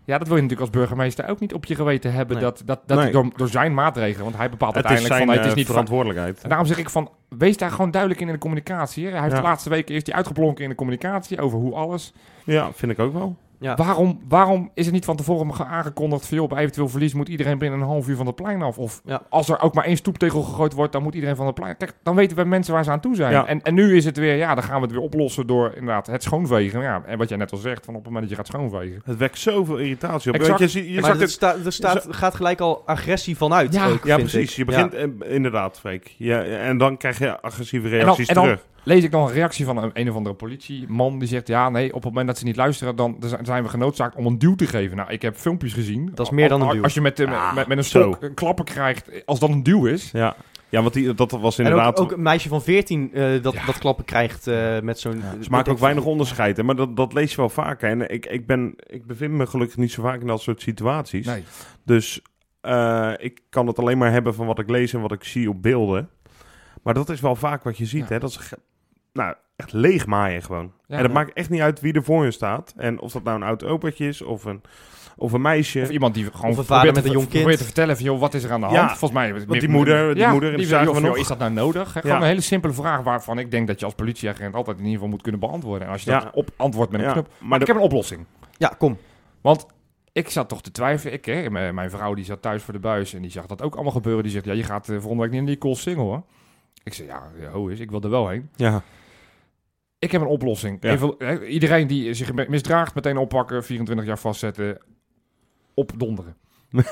[0.06, 2.36] Dat wil je natuurlijk als burgemeester ook niet op je geweten hebben.
[2.36, 2.46] Nee.
[2.46, 3.12] Dat, dat, dat Nee.
[3.12, 5.58] door, door zijn maatregelen, want hij bepaalt Het is uiteindelijk zijn van het is eh,
[5.58, 6.42] niet van, verantwoordelijkheid.
[6.44, 9.06] En daarom zeg ik van, wees daar gewoon duidelijk in in de communicatie.
[9.06, 9.12] hè.
[9.12, 9.42] Hij heeft Ja.
[9.42, 12.14] de laatste weken eerst die uitgeblonken in de communicatie over hoe alles.
[12.46, 13.36] Ja, vind ik ook wel.
[13.62, 13.76] Ja.
[13.76, 17.30] Waarom, waarom is het niet van tevoren ge- aangekondigd van, joh, bij eventueel verlies moet
[17.30, 18.78] iedereen binnen een half uur van het plein af?
[18.78, 19.22] Of Ja.
[19.30, 21.78] als er ook maar één stoeptegel gegooid wordt, dan moet iedereen van het plein.
[21.78, 23.32] Kijk, dan weten we mensen waar ze aan toe zijn.
[23.32, 23.46] Ja.
[23.46, 26.08] En, en nu is het weer, ja, dan gaan we het weer oplossen door inderdaad
[26.08, 26.82] het schoonvegen.
[26.82, 29.02] Ja, en wat jij net al zegt, van op het moment dat je gaat schoonvegen.
[29.06, 30.40] Het wekt zoveel irritatie op.
[30.40, 30.60] Exact.
[30.60, 33.74] Je, ziet- je maar er, het, sta, er staat, gaat gelijk al agressie vanuit.
[33.74, 33.88] Ja.
[33.88, 34.50] ook, ja, precies.
[34.52, 34.56] ik.
[34.56, 36.16] Je begint eh, inderdaad, Freek.
[36.18, 38.66] Ja, en dan krijg je agressieve reacties en dan- terug.
[38.84, 41.88] Lees ik dan een reactie van een, een of andere politieman die zegt, ja, nee,
[41.88, 44.56] op het moment dat ze niet luisteren, dan dan zijn we genoodzaakt om een duw
[44.56, 44.98] te geven.
[44.98, 46.12] Nou, ik heb filmpjes gezien.
[46.14, 46.84] Dat is meer dan een Als- duw.
[46.84, 49.64] Als je met, de- Ah, met, met een stok een klappen krijgt, als dat een
[49.64, 50.10] duw is.
[50.12, 50.36] Ja,
[50.70, 52.00] ja want die, dat was En inderdaad...
[52.00, 53.66] ook, ook een meisje van 14 eh, dat, Ja.
[53.66, 55.24] dat klappen krijgt eh, met zo'n...
[55.42, 57.90] Ze maken ook weinig onderscheid, hè, maar dat, dat lees je wel vaker.
[57.90, 61.26] En ik, ik, ben, ik bevind me gelukkig niet zo vaak in dat soort situaties.
[61.26, 61.44] Nee.
[61.86, 62.22] Dus
[62.62, 65.50] eh, ik kan het alleen maar hebben van wat ik lees en wat ik zie
[65.50, 66.10] op beelden.
[66.84, 68.14] Maar dat is wel vaak wat je ziet, Ja.
[68.14, 68.20] hè.
[68.20, 68.40] Dat ze
[69.14, 70.72] nou, echt leegmaaien gewoon.
[70.88, 71.18] Ja, en dat ja.
[71.18, 72.74] maakt echt niet uit wie er voor je staat.
[72.78, 74.62] En of dat nou een oud opaatje is of een,
[75.18, 75.82] of een meisje.
[75.82, 77.58] Of iemand die gewoon Of een vader probeert met te- een jong probeert kind.
[77.58, 78.78] te vertellen van, joh, wat is er aan de hand?
[78.78, 79.32] Ja, Volgens mij...
[79.34, 81.18] want die moeder- die moeder, joh, we van, joh, nog.
[81.18, 81.92] is dat nou nodig?
[81.92, 84.96] Gewoon een hele simpele vraag waarvan ik denk dat je als politieagent altijd in ieder
[84.98, 85.88] geval moet kunnen beantwoorden.
[85.88, 86.20] En als je Ja.
[86.20, 87.28] dat op antwoordt met een Ja, knop.
[87.40, 88.26] maar Maar ik de- heb een oplossing.
[88.58, 88.98] Ja, kom.
[89.42, 89.66] Want
[90.12, 91.14] ik zat toch te twijfelen.
[91.14, 93.74] Ik, hè, mijn vrouw die zat thuis voor de buis en die zag dat ook
[93.74, 94.24] allemaal gebeuren.
[94.24, 96.24] Die zegt, ja, je gaat eh, volgende week niet in die call single hoor.
[96.84, 98.50] Ik zei, ja, ja, ho is, ik wil er wel heen.
[98.56, 98.82] Ja,
[100.02, 100.78] Ik heb een oplossing.
[100.80, 100.92] Ja.
[100.92, 104.78] Even, hè, iedereen die zich misdraagt, meteen oppakken, 24 jaar vastzetten,
[105.74, 106.36] opdonderen.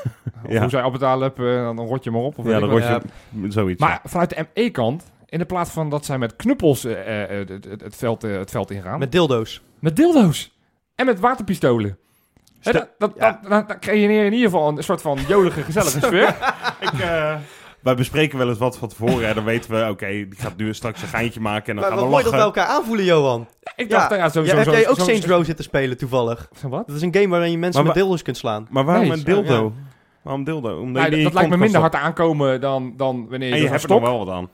[0.48, 0.60] Ja.
[0.62, 2.38] Hoe zij opbetalen heb, eh, dan rot je maar op.
[2.38, 3.82] Of ja dan je zoiets.
[3.82, 7.66] Maar vanuit de ME-kant, in de plaats van dat zij met knuppels eh, eh, het,
[7.66, 9.62] het, het veld, het veld ingaan, met, dildo's.
[9.80, 10.58] met dildo's
[10.96, 11.98] en met waterpistolen.
[12.60, 13.32] Hè, dat, dat, Ja.
[13.42, 16.28] dat, dat, dat creëer je in ieder geval een soort van jolige, gezellige sfeer.
[16.80, 17.36] ik, eh,
[17.82, 19.28] wij bespreken wel eens wat van tevoren.
[19.28, 21.94] En dan weten we, oké, die gaat nu straks een geintje maken en dan Maar
[21.94, 22.52] gaan we mooi dat lachen.
[22.52, 23.48] we elkaar aanvoelen, Johan.
[23.76, 24.16] Ik dacht, Ja.
[24.16, 24.56] ja, sowieso...
[24.58, 26.50] Ja, heb jij ook zo- Saints Row zitten spelen toevallig?
[26.62, 26.88] Wat?
[26.88, 28.68] Dat is een game waarin je mensen Maar met dildo's kunt slaan.
[28.70, 29.74] Maar waarom Nee, een dildo?
[30.22, 30.80] Waarom dildo?
[30.80, 33.68] Omdat Nou, je dat lijkt me minder hard aankomen dan, dan wanneer je, En je
[33.70, 34.50] hebt er nog wel wat aan.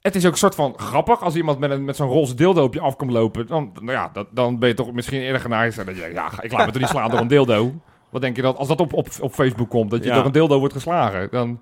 [0.00, 2.62] Het is ook een soort van grappig als iemand met, een, met zo'n roze dildo
[2.62, 3.46] op je af komt lopen.
[3.46, 5.76] Dan, nou ja, dat, dan ben je toch misschien eerder geneigd.
[5.86, 7.72] Dat je, ja, ik laat me toch niet slaan door een dildo.
[8.10, 10.14] Wat denk je dat, als dat op, op, op Facebook komt, dat je Ja.
[10.14, 11.60] door een dildo wordt geslagen, dan,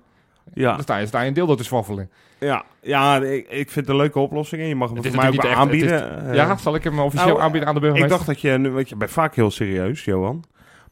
[0.53, 2.09] Ja, dan sta, je, sta je een dildo te zwaffelen.
[2.39, 4.61] ja, ja ik, ik vind het een leuke oplossing.
[4.61, 6.27] En je mag hem Het is voor mij ook echt- aanbieden.
[6.27, 8.17] Eh, ja, zal ik hem officieel nou, aanbieden aan de ik burgemeester?
[8.17, 10.43] dacht dat je, nu- weet je, bent vaak heel serieus, Johan.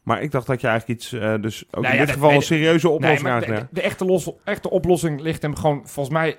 [0.04, 2.28] Maar ik dacht dat je eigenlijk iets, eh, dus ook Nou in ja, dit geval
[2.30, 5.82] nee, een serieuze Nee, oplossing maar de, de echte, los, echte oplossing ligt hem gewoon
[5.88, 6.38] volgens mij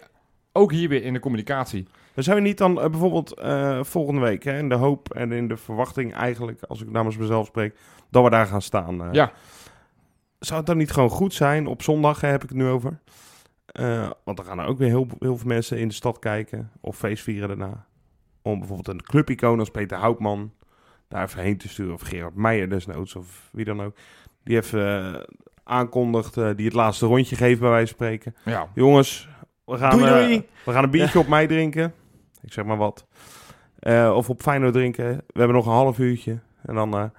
[0.53, 1.87] ook hier weer in de communicatie.
[2.15, 3.41] We zou je niet dan eh, bijvoorbeeld
[3.81, 7.47] volgende week, hè, in de hoop en in de verwachting eigenlijk, als ik namens mezelf
[7.47, 7.75] spreek,
[8.11, 9.09] dat we daar gaan staan.
[9.13, 9.33] Ja.
[10.45, 12.99] Zou het dan niet gewoon goed zijn, op zondag hè, heb ik het nu over,
[13.67, 16.71] Eh, want dan gaan er ook weer heel, heel veel mensen in de stad kijken
[16.81, 17.87] of feestvieren daarna.
[18.43, 20.53] Om bijvoorbeeld een clubicoon als Peter Houtman
[21.09, 21.95] daar even heen te sturen.
[21.95, 23.97] Of Gerard Meijer desnoods, of wie dan ook.
[24.45, 25.21] Die even eh,
[25.65, 28.35] aankondigt, eh, die het laatste rondje geeft bij wijze van spreken.
[28.45, 28.69] Ja.
[28.75, 29.29] Jongens,
[29.65, 30.47] we gaan, Doei, doei.
[30.65, 31.95] we gaan een biertje op mij drinken.
[32.43, 33.07] Ik zeg maar wat.
[34.15, 35.05] Of op Feyenoord drinken.
[35.07, 36.39] We hebben nog een half uurtje.
[36.63, 37.13] En dan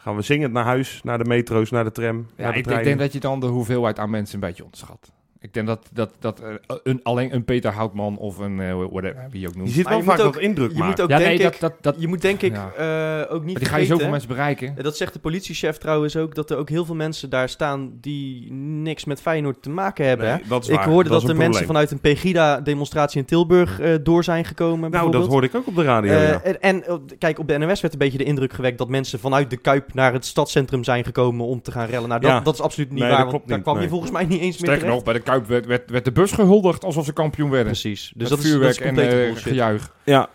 [0.00, 2.66] gaan we zingend naar huis, naar de metro's, naar de tram, Ja, naar de ik,
[2.66, 5.12] ik denk dat je dan de hoeveelheid aan mensen een beetje onderschat.
[5.42, 6.42] Ik denk dat, dat, dat
[6.82, 9.70] een, alleen een Peter Houtman of een, eh, whatever, wie je ook Je noemt.
[9.70, 10.90] ziet Maar wel je vaak ook- dat indruk Je maken.
[10.90, 12.70] moet ook, ja, denk nee, ik, dat, dat, dat, je moet denk ik Ja.
[12.76, 14.10] eh, ook niet maar die ga je zoveel vergeten...
[14.10, 14.76] mensen bereiken.
[14.76, 17.92] En Dat zegt de politiechef trouwens ook, dat er ook heel veel mensen daar staan
[18.00, 20.26] die niks met Feyenoord te maken hebben.
[20.28, 20.34] hè?
[20.34, 20.88] Nee, dat is Ik waar.
[20.88, 24.90] hoorde dat, de een mensen vanuit een Pegida-demonstratie in Tilburg eh, door zijn gekomen.
[24.90, 26.12] Nou, dat hoorde ik ook op de radio.
[26.12, 26.42] Ja.
[26.42, 26.84] en, en,
[27.18, 29.94] kijk, op de NOS werd een beetje de indruk gewekt dat mensen vanuit de Kuip
[29.94, 32.08] naar het stadscentrum zijn gekomen om te gaan rellen.
[32.08, 32.40] Nou, dat, Ja.
[32.40, 34.24] dat is absoluut niet Nee, waar, dat want klopt daar niet, kwam je volgens mij
[34.24, 37.04] niet eens meer Sterker nog, bij de Kuip werd, werd, werd de bus gehuldigd alsof
[37.04, 37.66] ze kampioen werden.
[37.72, 39.92] Precies, dus Met dat is, dat vuurwerk is en complete eh, gejuich.
[40.04, 40.28] ja.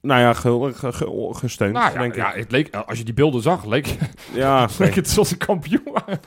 [0.00, 2.40] Nou ja, ge, ge- ge- gesteund, Nou ja, denk ja, ik.
[2.40, 3.96] het leek, als je die beelden zag, leek,
[4.32, 6.20] Ja, leek het alsof ze kampioen waren.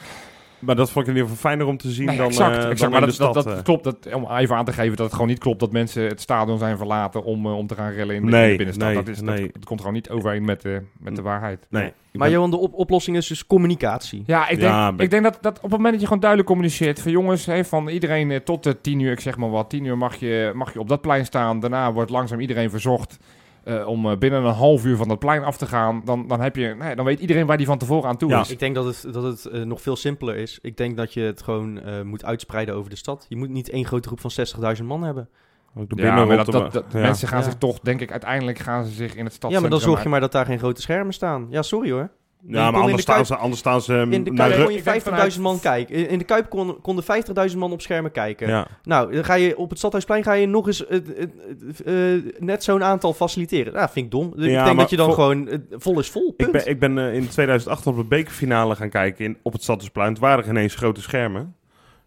[0.66, 2.58] Maar dat vond ik in ieder geval fijner om te zien Nee, dan, exact, eh,
[2.58, 2.80] exact.
[2.80, 3.44] dan Maar in dat, de dat, stad.
[3.44, 3.64] dat eh.
[3.64, 3.84] klopt.
[3.84, 6.58] Dat, om even aan te geven dat het gewoon niet klopt dat mensen het stadion
[6.58, 8.88] zijn verlaten om, eh, om te gaan rellen in de, in Nee, de binnenstad.
[8.88, 9.42] nee, dat, is, nee.
[9.42, 11.68] dat, dat komt gewoon niet overeen met, eh, met de waarheid.
[11.70, 11.84] Nee.
[12.12, 14.24] Maar ben- Johan, de op- oplossing is dus communicatie.
[14.26, 16.20] Ja, ik denk, Ja, ben- ik denk dat, dat op het moment dat je gewoon
[16.22, 19.70] duidelijk communiceert van jongens, hè, van iedereen tot de tien uur, ik zeg maar wat,
[19.70, 21.60] tien uur mag je, mag je op dat plein staan.
[21.60, 23.18] Daarna wordt langzaam iedereen verzocht
[23.66, 26.42] eh, om eh, binnen een half uur van dat plein af te gaan, dan, dan,
[26.42, 28.40] heb je, nee, dan weet iedereen waar die van tevoren aan toe Ja.
[28.42, 28.52] is.
[28.52, 30.60] Ik denk dat het, dat het eh, nog veel simpeler is.
[30.62, 33.26] Ik denk dat je het gewoon eh, moet uitspreiden over de stad.
[33.30, 34.32] Je moet niet één grote groep van
[34.78, 35.30] 60.000 man hebben.
[35.32, 37.00] Ja, maar dat, binnenrotte- dat, dat- ja.
[37.00, 37.44] mensen gaan Ja.
[37.46, 39.62] zich toch, denk ik, uiteindelijk gaan ze zich in het Ja, stadscentrum...
[39.62, 41.48] maar dan zorg je maar dat daar geen grote schermen staan.
[41.50, 42.10] Ja, sorry hoor.
[42.48, 44.08] Ja, maar in anders de staan, Kuip- ze, anders staan ze...
[44.10, 46.10] In de naar Kuip Ru- kon je ik denk 50.000 man kijken.
[46.10, 47.04] In de Kuip kon, konden
[47.52, 48.48] 50.000 man op schermen kijken.
[48.48, 48.68] Ja.
[48.84, 53.14] Nou, dan ga je op het Stadhuisplein ga je nog eens eh, net zo'n aantal
[53.14, 53.74] faciliteren.
[53.74, 54.34] Nou, vind ik dom.
[54.38, 56.28] ik denk dat je dan vol- gewoon eh, vol is vol.
[56.30, 56.52] Ik Punt.
[56.52, 60.10] ben, ik ben eh, in 2008 op de bekerfinale gaan kijken in, op het Stadhuisplein.
[60.10, 61.56] Het waren geen eens grote schermen.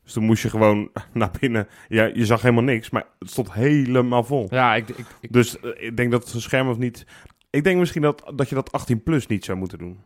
[0.04, 1.68] Dus toen moest je gewoon naar binnen.
[1.88, 4.46] Ja, je zag helemaal niks, maar het stond helemaal vol.
[4.50, 7.06] Ja, ik, ik, ik, Dus ik denk dat het een scherm of niet...
[7.50, 9.98] Ik denk misschien dat, dat je dat 18 plus niet zou moeten doen.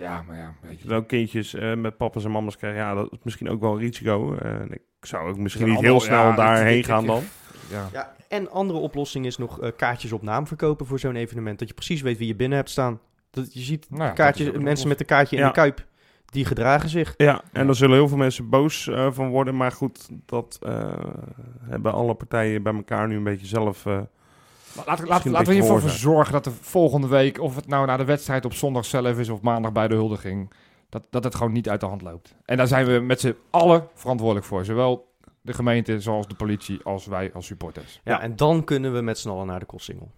[0.00, 0.88] Ja, maar ja, weet je.
[0.88, 2.80] Dat ook kindjes eh, met papa's en mama's krijgen.
[2.80, 4.34] Ja, dat is misschien ook wel een risico.
[4.36, 7.22] En ik zou ook misschien niet heel snel ja, daarheen ik- gaan ik- dan.
[7.70, 7.88] Ja.
[7.92, 11.58] Ja, en andere oplossing is nog eh, kaartjes op naam verkopen voor zo'n evenement.
[11.58, 13.00] Dat je precies weet wie je binnen hebt staan.
[13.30, 15.48] Dat je ziet Nou ja, kaartjes, mensen met een kaartje in Ja.
[15.48, 15.86] de kuip,
[16.26, 17.14] die gedragen zich.
[17.16, 17.64] Ja, en Ja.
[17.66, 19.56] daar zullen heel veel mensen boos eh, van worden.
[19.56, 20.92] Maar goed, dat eh,
[21.60, 23.86] hebben alle partijen bij elkaar nu een beetje zelf...
[24.76, 27.56] Maar Laten, we een in ieder beetje geval voor zorgen dat de volgende week, of
[27.56, 30.52] het nou na de wedstrijd op zondag zelf is of maandag bij de huldiging,
[30.88, 32.34] dat, dat het gewoon niet uit de hand loopt.
[32.44, 34.64] En daar zijn we met z'n allen verantwoordelijk voor.
[34.64, 35.08] Zowel
[35.42, 38.00] de gemeente, zoals de politie, als wij als supporters.
[38.04, 40.10] Ja, en dan kunnen we met z'n allen naar de Kossingel.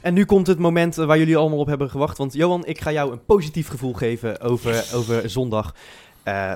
[0.00, 2.18] En nu komt het moment waar jullie allemaal op hebben gewacht.
[2.18, 5.74] Want Johan, ik ga jou een positief gevoel geven over, over zondag.
[6.22, 6.52] Eh,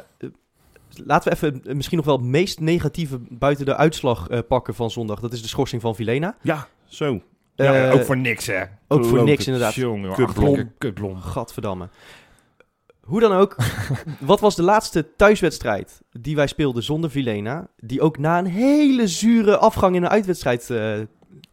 [1.04, 4.74] laten we even eh, misschien nog wel het meest negatieve buiten de uitslag eh, pakken
[4.74, 5.20] van zondag.
[5.20, 6.37] Dat is de schorsing van Vilena.
[6.42, 7.20] ja, zo.
[7.54, 8.62] Ja, Eh, ook voor niks, hè?
[8.88, 9.74] ook voor niks inderdaad.
[9.74, 10.72] Jongen, Kutblom.
[10.78, 11.16] kutblom.
[11.20, 11.88] Gadverdamme.
[13.00, 13.56] Hoe dan ook,
[14.20, 17.66] wat was de laatste thuiswedstrijd die wij speelden zonder Vilena?
[17.76, 20.92] Die ook na een hele zure afgang in een uitwedstrijd eh,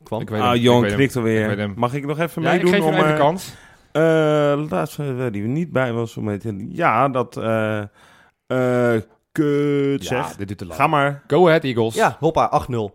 [0.04, 0.22] kwam.
[0.22, 0.48] Ik weet Ah,
[0.82, 0.96] hem.
[0.96, 1.72] knikt Ik alweer.
[1.76, 2.74] Mag ik nog even Ja, ik meedoen?
[2.80, 3.54] geef om, even eh, kans.
[4.70, 6.18] laatste die er niet bij was.
[6.18, 6.66] Om mee te...
[6.70, 7.38] Ja, dat...
[7.38, 7.80] eh
[8.48, 9.02] eh
[9.44, 10.36] kut Ja, zeg.
[10.36, 10.80] dit duurt te lang.
[10.80, 11.24] Ga maar.
[11.28, 11.96] Go ahead, Eagles.
[11.96, 12.76] Ja, hoppa, 8-0.
[12.76, 12.92] Oh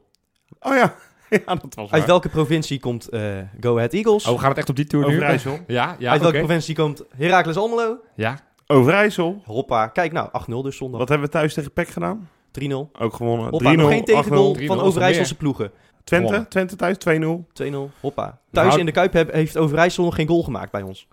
[0.60, 0.70] ja.
[1.30, 2.06] ja, dat was Uit waar.
[2.06, 3.20] welke provincie komt eh,
[3.60, 4.26] Go Ahead Eagles?
[4.26, 5.14] Oh, gaat het echt op die tour nu?
[5.14, 5.52] Overijssel.
[5.66, 6.30] Ja, ja, Uit oké.
[6.30, 7.96] welke provincie komt Heracles Almelo?
[8.14, 9.42] Ja, Overijssel.
[9.44, 10.98] Hoppa, kijk nou, 8-0 dus zondag.
[10.98, 12.28] Wat hebben we thuis tegen PEC gedaan?
[12.60, 12.62] 3-0.
[12.98, 13.46] Ook gewonnen.
[13.46, 13.50] 3-0.
[13.50, 14.04] Hoppa, nog geen 8-0.
[14.04, 15.70] tegengoal 3-0 van Overijsselse ploegen.
[16.04, 16.46] Twente.
[16.48, 17.46] Twente thuis 2-0.
[17.62, 18.38] 2-0, hoppa.
[18.52, 21.08] Thuis Nou, in de Kuip heb- heeft Overijssel nog geen goal gemaakt bij ons.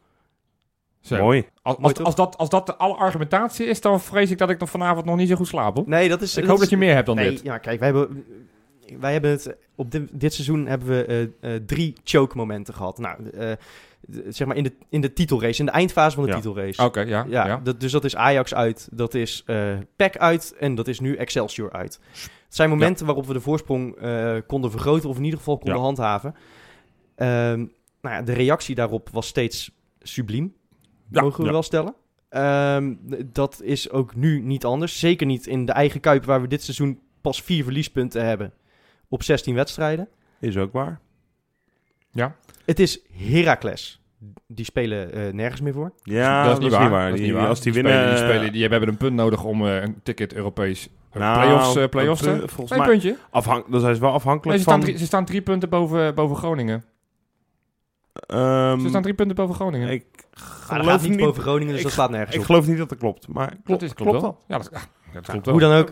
[1.07, 1.17] Zo.
[1.17, 1.45] Mooi.
[1.61, 5.05] Als, dat, als dat de alle argumentatie is, dan vrees ik dat ik nog vanavond
[5.05, 5.75] nog niet zo goed slaap.
[5.75, 5.83] Hoor.
[5.87, 6.37] Nee, dat is...
[6.37, 7.41] ik hoop dat je meer hebt dan nee, dit.
[7.43, 8.25] ja, kijk, wij hebben,
[8.99, 9.55] wij hebben het...
[9.75, 12.97] Op dit, dit seizoen hebben we eh, eh, drie choke-momenten gehad.
[12.97, 13.51] Nou, eh,
[14.27, 16.35] zeg maar in de, in de titelrace, in de eindfase van de Ja.
[16.35, 16.83] titelrace.
[16.83, 17.25] Oké, ja.
[17.29, 17.59] Ja, ja.
[17.63, 19.43] Dat, dus dat is Ajax uit, dat is
[19.95, 21.99] PEC uit en dat is nu Excelsior uit.
[22.45, 23.97] Het zijn momenten waarop we de voorsprong
[24.47, 26.35] konden vergroten of in ieder geval konden handhaven.
[27.15, 27.65] Ehm,
[28.01, 30.53] nou ja, de reactie daarop was steeds subliem,
[31.09, 31.51] Ja, mogen we ja.
[31.51, 31.93] wel stellen.
[32.29, 32.93] Ehm,
[33.25, 34.99] dat is ook nu niet anders.
[34.99, 38.53] Zeker niet in de eigen Kuip waar we dit seizoen pas vier verliespunten hebben
[39.09, 40.07] op 16 wedstrijden.
[40.39, 40.99] Is ook waar.
[42.65, 44.01] Het is Heracles.
[44.47, 45.91] Die spelen eh, nergens meer voor.
[46.03, 47.09] Ja, dat is niet waar.
[47.09, 47.47] Dat is Die- waar.
[47.47, 48.09] Als die, spelen- winnen...
[48.15, 51.75] die, spelen, die hebben een punt nodig om eh, een ticket Europees uh, Nou, playoffs,
[51.75, 52.47] eh, playoffs een te...
[52.47, 53.17] volgens Een mij puntje.
[53.29, 54.83] afhank, dan zijn ze wel Nee, afhankelijk ze, staan van...
[54.85, 56.85] drie, ze staan drie punten boven, boven Groningen.
[58.27, 59.89] Ehm, Ze staan drie punten boven Groningen.
[59.89, 62.45] ik geloof niet niet, boven Groningen, dus ik- dat slaat nergens ik op.
[62.45, 63.27] geloof niet dat dat klopt.
[63.27, 64.43] Maar klopt, dat is, klopt, klopt wel.
[64.47, 64.79] Ja, dat, ja,
[65.13, 65.69] dat klopt Hoe wel.
[65.69, 65.91] dan ook.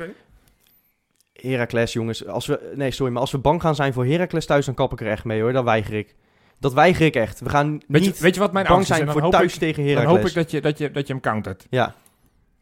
[1.33, 2.25] Heracles, jongens.
[2.27, 4.91] Als we, nee, sorry, maar als we bang gaan zijn voor Heracles thuis, dan kap
[4.93, 5.53] ik er echt mee hoor.
[5.53, 6.15] Dat weiger ik.
[6.59, 7.39] Dat weiger ik echt.
[7.39, 8.95] We gaan Weet je, niet weet je wat mijn bang angst is?
[8.95, 10.17] zijn dan voor hoop thuis ik, tegen dan Heracles.
[10.17, 11.67] hoop ik dat je, dat, je, dat je hem countert.
[11.69, 11.95] Ja,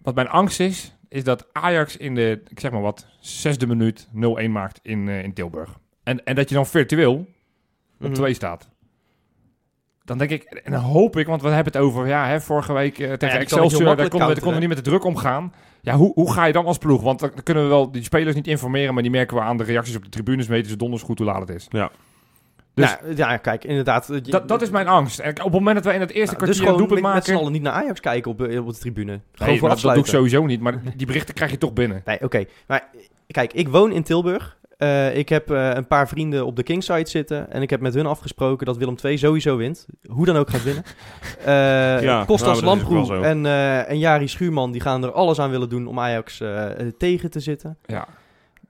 [0.01, 4.07] Wat mijn angst is, is dat Ajax in de, ik zeg maar wat, zesde minuut
[4.12, 5.77] 0-1 maakt in, eh, in Tilburg.
[6.03, 7.27] En, en dat je dan virtueel op
[7.97, 8.13] Mhm.
[8.13, 8.69] 2 staat.
[10.05, 12.73] Dan denk ik, en dan hoop ik, want we hebben het over, ja, hè, vorige
[12.73, 15.03] week eh, tegen heel Excelsior, daar konden we, counteren, konden we niet met de druk
[15.03, 15.53] omgaan.
[15.81, 17.01] Ja, hoe, hoe ga je dan als ploeg?
[17.01, 19.63] Want dan kunnen we wel die spelers niet informeren, maar die merken we aan de
[19.63, 21.67] reacties op de tribunes, weten ze donders goed hoe laat het is.
[22.73, 24.09] Dus- nou, ja, kijk, inderdaad.
[24.09, 25.19] eh, je- Dat, dat is mijn angst.
[25.19, 27.25] En op het moment dat wij in het eerste Nou, dus kwartier een gewoon doelpunt
[27.27, 27.35] maken...
[27.41, 29.11] allen niet naar Ajax kijken op, eh, op de tribune.
[29.31, 32.01] Gewoon Nee, voor dat doe ik sowieso niet, maar die berichten krijg je toch binnen.
[32.05, 32.43] Nee, oké.
[32.67, 32.89] Maar
[33.27, 34.57] kijk, ik woon in Tilburg.
[34.83, 37.51] Eh, ik heb eh, een paar vrienden op de Kingside zitten.
[37.51, 39.85] En ik heb met hun afgesproken dat Willem II sowieso wint.
[40.07, 40.83] Hoe dan ook gaat winnen.
[41.45, 45.39] Eh Ja, Kostas nou, is Lamproe en, eh, en Jari Schuurman die gaan er alles
[45.39, 46.65] aan willen doen om Ajax eh,
[46.97, 47.77] tegen te zitten.
[47.85, 48.07] Ja.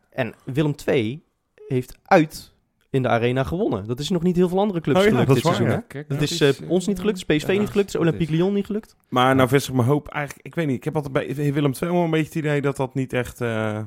[0.09, 1.23] En Willem II
[1.67, 2.51] heeft uit
[2.89, 3.87] in de arena gewonnen.
[3.87, 5.67] Dat is nog niet heel veel andere clubs Oh ja, gelukt dat dit is waar,
[5.67, 5.83] seizoen.
[5.89, 6.03] ja.
[6.07, 8.95] Dat is eh, ons niet gelukt, is PSV niet gelukt, is Olympique Lyon niet gelukt.
[9.09, 10.45] Maar nou vestig mijn hoop eigenlijk...
[10.45, 12.77] Ik weet niet, ik heb altijd bij Willem II wel een beetje het idee dat
[12.77, 13.41] dat niet echt...
[13.41, 13.79] eh,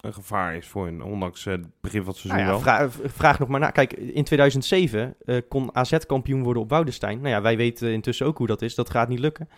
[0.00, 2.60] een gevaar is voor hun, ondanks eh, het begin van het Nou seizoen ja, wel.
[2.60, 3.70] vraag, vraag nog maar na.
[3.70, 7.18] Kijk, in 2007 eh, kon AZ kampioen worden op Woudestein.
[7.20, 8.74] Nou ja, wij weten intussen ook hoe dat is.
[8.74, 9.48] Dat gaat niet lukken.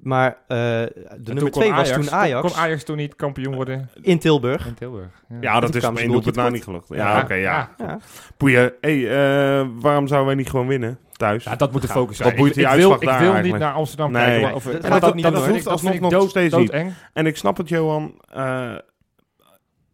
[0.00, 3.16] Maar eh, de En nummer toen 2 kon was toen Ajax Kon Ajax toen niet
[3.16, 4.66] kampioen worden in Tilburg.
[4.66, 5.22] in Tilburg?
[5.40, 6.88] Ja, dat is één een doelpunt na niet gelukt.
[6.88, 7.70] Ja, oké, ja.
[7.78, 7.98] Ja.
[8.36, 8.72] Boeien.
[8.80, 11.44] Hey, eh, waarom zouden wij niet gewoon winnen thuis?
[11.44, 12.36] Ja, dat moet de Ja, focus zijn.
[12.36, 14.22] boeit ik, die ik wil, ik wil niet naar Amsterdam Nee.
[14.22, 14.40] kijken.
[14.40, 14.46] Nee.
[14.46, 16.28] maar Over, Dat en gaat dat, ook niet dat, Dat dat hoeft alsnog dood, nog
[16.30, 16.70] steeds niet.
[17.12, 18.14] En ik snap het, Johan.
[18.32, 18.74] Eh,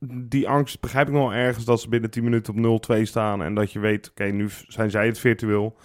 [0.00, 3.42] die angst begrijp ik nog wel ergens dat ze binnen 10 minuten op 0-2 staan.
[3.42, 5.76] En dat je weet, oké, nu zijn zij het virtueel.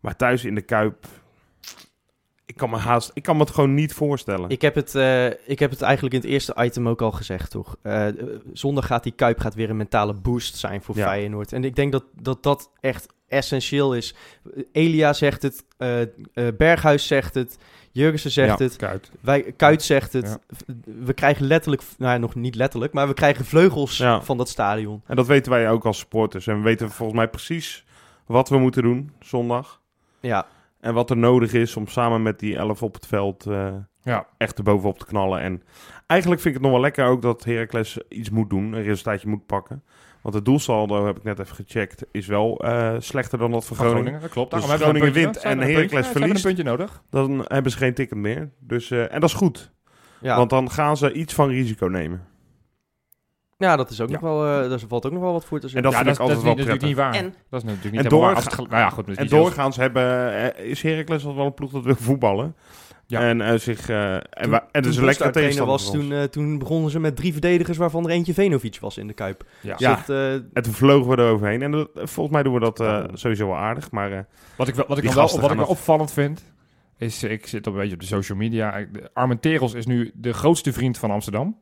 [0.00, 1.06] Maar thuis in de Kuip...
[2.46, 3.10] Ik kan me haast...
[3.14, 4.50] Ik kan me het gewoon niet voorstellen.
[4.50, 7.50] Ik heb, het, eh, ik heb het eigenlijk in het eerste item ook al gezegd,
[7.50, 7.76] toch?
[7.82, 8.06] Eh,
[8.52, 11.06] zondag gaat die Kuip gaat weer een mentale boost zijn voor Ja.
[11.06, 11.52] Feyenoord.
[11.52, 14.14] En ik denk dat, dat dat echt essentieel is.
[14.72, 16.00] Elia zegt het, eh,
[16.56, 17.58] Berghuis zegt het,
[17.98, 18.64] Jurgensen zegt Ja.
[18.64, 19.10] het, Kuit.
[19.20, 20.38] wij, Kuit zegt het.
[21.04, 24.22] We krijgen letterlijk, nou ja, nog niet letterlijk, maar we krijgen vleugels Ja.
[24.22, 25.02] van dat stadion.
[25.06, 26.46] En dat weten wij ook als supporters.
[26.46, 27.84] En we weten volgens mij precies
[28.26, 29.80] wat we moeten doen zondag.
[30.20, 30.46] Ja,
[30.80, 34.26] En wat er nodig is om samen met die 11 op het veld eh, Ja.
[34.36, 35.40] echt erbovenop te knallen.
[35.40, 35.62] En
[36.06, 38.72] eigenlijk vind ik het nog wel lekker ook dat Heracles iets moet doen.
[38.72, 39.82] Een resultaatje moet pakken.
[40.22, 43.76] Want het doelsaldo, heb ik net even gecheckt, is wel eh, slechter dan dat van
[43.76, 43.98] Groningen.
[43.98, 44.50] Groningen, dat klopt.
[44.50, 46.34] Dus Daarom een Groningen wint en Heracles ja, verliest.
[46.36, 47.02] een puntje nodig.
[47.10, 48.50] Dan hebben ze geen ticket meer.
[48.60, 49.72] Dus, eh, en dat is goed.
[50.20, 50.36] ja.
[50.36, 52.26] Want dan gaan ze iets van risico nemen.
[53.56, 54.12] ja dat is ook Ja.
[54.20, 55.90] nog wel, eh, daar valt ook nog wel wat voor te En zeggen.
[55.90, 57.22] dat ja, vind dat, ik is- altijd dat is wel niet- natuurlijk prettig.
[57.22, 57.42] niet waar.
[57.44, 58.34] En- dat is natuurlijk en niet waar.
[58.34, 59.08] doorga- het nou ja, goed.
[59.08, 62.54] is En doorgaans hebben, is Heracles al wel een ploeg dat wil voetballen.
[63.10, 63.20] Ja.
[63.20, 65.74] En, eh, zich, eh, en, Toen- en het is toen een lekkere Bostar trainer tegenstander
[65.74, 69.06] was, toen, eh, toen begonnen ze met drie verdedigers, waarvan er eentje Venovic was in
[69.06, 69.44] de Kuip.
[69.60, 69.74] Ja.
[69.78, 69.94] Ja.
[69.94, 71.62] Zegt, eh, En toen vlogen we er overheen.
[71.62, 73.90] En dat- volgens mij doen we dat eh, sowieso wel aardig.
[73.90, 74.18] Maar eh,
[74.56, 76.42] Wat ik wel, wat ik wel, wat ik wel het- opvallend vind,
[76.98, 78.86] is ik zit een beetje op de social media.
[79.12, 81.58] Armenteros is nu de grootste vriend van Amsterdam.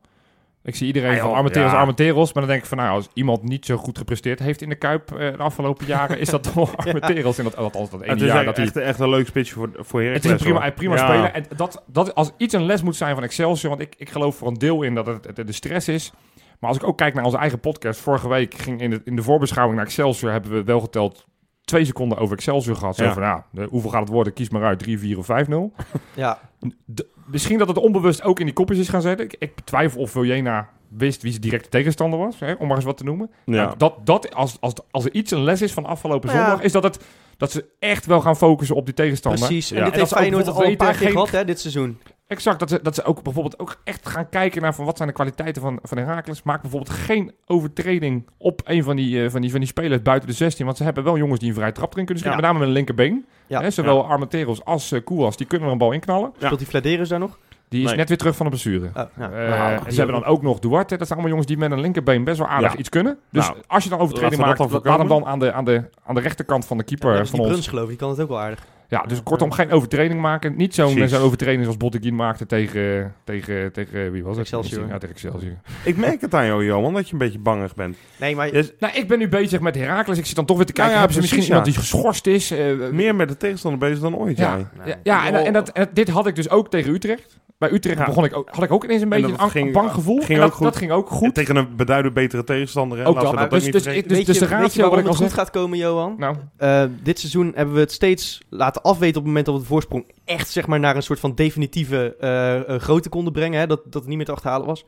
[0.63, 1.77] Ik zie iedereen Ah, joh, van Armenteros, ja.
[1.77, 2.33] Armenteros.
[2.33, 4.75] Maar dan denk ik van, nou, als iemand niet zo goed gepresteerd heeft in de
[4.75, 7.37] Kuip eh, de afgelopen jaren, is dat toch Armenteros.
[7.37, 8.65] En dat, althans dat ene het is jaar echt, dat hij...
[8.65, 10.33] echt, echt een leuk spitsje voor, voor Het Heracles.
[10.33, 11.05] is een prima, prima Ja.
[11.07, 11.31] speler.
[11.31, 14.35] En dat, dat als iets een les moet zijn van Excelsior, want ik, ik geloof
[14.35, 16.11] voor een deel in dat het, het de stress is.
[16.59, 19.15] Maar als ik ook kijk naar onze eigen podcast, vorige week ging in de, in
[19.15, 21.25] de voorbeschouwing naar Excelsior, hebben we wel geteld
[21.63, 22.95] twee seconden over Excelsior gehad.
[22.95, 23.13] Zo Ja.
[23.13, 24.33] van, ja, de- hoeveel gaat het worden?
[24.33, 25.73] Kies maar uit, 3, 4 of 5-0.
[26.15, 26.39] ja,
[26.85, 29.25] De- misschien dat het onbewust ook in die kopjes is gaan zetten.
[29.25, 32.85] Ik, ik betwijfel of Viljena wist wie zijn directe tegenstander was, hè, om maar eens
[32.85, 33.29] wat te noemen.
[33.45, 33.53] Ja.
[33.53, 36.35] Nou, dat, dat, als, als, als er iets een les is van afgelopen ja.
[36.35, 36.99] zondag, is dat, het,
[37.37, 39.45] dat ze echt wel gaan focussen op die tegenstander.
[39.45, 39.71] precies.
[39.71, 39.83] En Ja.
[39.83, 41.97] dit En heeft Feyenoord al een paar keer gehad hè, dit seizoen.
[42.27, 45.07] Exact, dat ze, dat ze ook bijvoorbeeld ook echt gaan kijken naar van wat zijn
[45.09, 46.43] de kwaliteiten van, van Heracles.
[46.43, 50.29] Maak bijvoorbeeld geen overtreding op een van die, eh, van, die, van die spelers buiten
[50.29, 50.65] de 16.
[50.65, 52.43] Want ze hebben wel jongens die een vrije trap erin kunnen schieten.
[52.45, 52.51] Ja.
[52.51, 53.25] Met name met een linkerbeen.
[53.47, 53.61] Ja.
[53.61, 56.29] Hè, zowel Armenteros als uh, Koelas, die kunnen er een bal inknallen.
[56.37, 56.45] Ja.
[56.45, 57.37] Speelt die Vladeris daar nog?
[57.69, 57.97] Die is Nee.
[57.97, 58.85] net weer terug van de blessure.
[58.87, 59.31] Oh, ja.
[59.31, 60.97] Eh, Nou, ze hebben dan ook nog Duarte.
[60.97, 62.77] Dat zijn allemaal jongens die met een linkerbeen best wel aardig Ja.
[62.77, 63.17] iets kunnen.
[63.31, 66.15] Dus Nou, als je dan overtreding maakt, laat hem dan aan de, aan, de, aan
[66.15, 67.49] de rechterkant van de keeper Ja, van die ons.
[67.49, 68.65] Bruns geloof ik, die kan het ook wel aardig.
[68.89, 70.55] Ja, dus kortom geen overtreding maken.
[70.55, 71.11] Niet zo'n Precies.
[71.11, 74.39] zo'n overtreding zoals Botteguin maakte tegen, tegen, tegen wie was het?
[74.39, 74.87] Excelsior.
[74.87, 75.53] Ja, tegen Excelsior.
[75.83, 77.97] Ik merk het aan jou, Johan, dat je een beetje bangig bent.
[78.19, 80.17] Nee, maar Je- Nou, ik ben nu bezig met Heracles.
[80.17, 80.93] Ik zit dan toch weer te kijken.
[80.93, 81.61] Nou ja, hebben ze misschien ja.
[81.61, 82.51] iemand die geschorst is?
[82.51, 84.55] Eh, Meer met de tegenstander bezig dan ooit, Ja.
[84.57, 84.85] jij.
[84.85, 87.39] Ja, ja en, en, dat, en dit had ik dus ook tegen Utrecht.
[87.57, 88.05] Bij Utrecht Ja.
[88.05, 90.15] begon ik ook, had ik ook ineens een beetje een ging- bang gevoel.
[90.17, 90.63] ging en ook dat, goed.
[90.63, 91.33] dat ging ook goed.
[91.35, 93.05] Tegen een beduidend betere tegenstander, hè?
[93.07, 93.49] Ook Laten we dat.
[93.49, 95.77] dat Dus- dus- dus- de weet je ratio waarom ik het goed zeg- gaat komen,
[95.77, 96.15] Johan?
[96.17, 99.61] Nou, Eh, dit seizoen hebben we het steeds laten afweten op het moment dat we
[99.61, 103.59] de voorsprong echt zeg maar, naar een soort van definitieve eh, eh, grootte konden brengen.
[103.59, 103.67] Hè?
[103.67, 104.85] Dat, dat het niet meer te achterhalen was.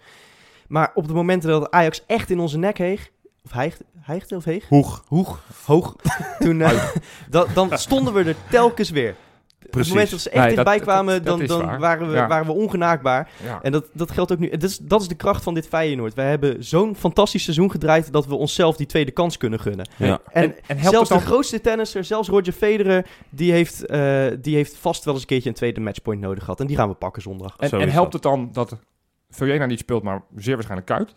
[0.67, 3.09] Maar op de momenten dat Ajax echt in onze nek heeg,
[3.45, 4.65] of hijgde, hijgde of heeg?
[4.67, 5.03] Hoeg.
[5.07, 5.95] Hoeg, hoog.
[6.39, 6.57] Toen,
[7.29, 9.15] da- dan stonden we er telkens weer.
[9.69, 9.93] Op het Precies.
[9.93, 12.27] moment dat ze echt Nee, dat- dichtbij kwamen, dat- dat dan, waren, we, Ja.
[12.27, 13.29] waren we ongenaakbaar.
[13.43, 13.59] ja.
[13.61, 14.49] En dat, dat geldt ook nu.
[14.49, 16.13] Dat is, dat is de kracht van dit Feyenoord.
[16.13, 19.87] Wij hebben zo'n fantastisch seizoen gedraaid dat we onszelf die tweede kans kunnen gunnen.
[19.97, 20.19] Ja.
[20.31, 24.55] En, En- zelfs het dan- de grootste tennisser, zelfs Roger Federer, die heeft, eh, die
[24.55, 26.59] heeft vast wel eens een keertje een tweede matchpoint nodig gehad.
[26.59, 27.55] En die gaan we pakken zondag.
[27.57, 28.23] En, Zo en helpt dat.
[28.23, 28.77] het dan dat
[29.29, 31.13] Viljena niet speelt, maar zeer waarschijnlijk Kuit?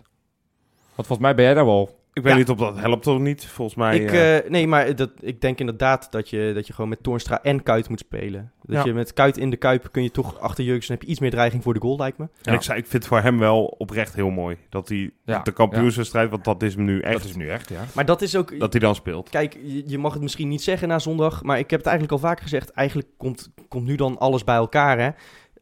[0.95, 2.01] Want volgens mij ben jij daar wel...
[2.15, 2.39] Ik weet Ja.
[2.39, 3.47] niet of dat helpt of niet.
[3.47, 3.99] Volgens mij...
[3.99, 7.03] ik, eh, eh, nee, maar dat, ik denk inderdaad dat je, dat je gewoon met
[7.03, 8.53] Toornstra en Kuit moet spelen.
[8.63, 8.85] Dat Ja.
[8.85, 11.31] je met Kuit in de Kuip kun je toch achter Jurgensen heb je iets meer
[11.31, 12.29] dreiging voor de goal, lijkt me.
[12.43, 14.57] En ik, zei, ik vind het voor hem wel oprecht heel mooi.
[14.69, 17.69] Dat hij Ja, de kampioenswedstrijd, want dat is hem nu echt, Dat is nu echt,
[17.69, 17.85] ja.
[17.95, 18.59] Maar dat is ook...
[18.59, 19.29] dat hij dan speelt.
[19.31, 22.23] Kijk, je, je mag het misschien niet zeggen na zondag, maar ik heb het eigenlijk
[22.23, 22.71] al vaak gezegd.
[22.71, 25.11] Eigenlijk komt, komt nu dan alles bij elkaar, hè.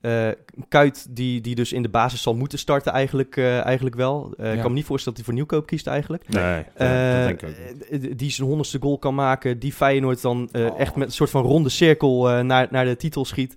[0.00, 0.28] Eh,
[0.68, 4.34] Kuit, die, die dus in de basis zal moeten starten eigenlijk, eh, eigenlijk wel.
[4.38, 6.28] Eh, Ik kan me niet voorstellen dat hij voor Nieuwkoop kiest eigenlijk.
[6.28, 8.18] Nee, dat- dat denk ik ook niet.
[8.18, 9.58] die zijn honderdste goal kan maken.
[9.58, 10.80] Die Feyenoord dan eh, Oh.
[10.80, 13.54] echt met een soort van ronde cirkel eh, naar, naar de titel schiet.